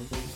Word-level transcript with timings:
Thank 0.00 0.24
you. 0.24 0.29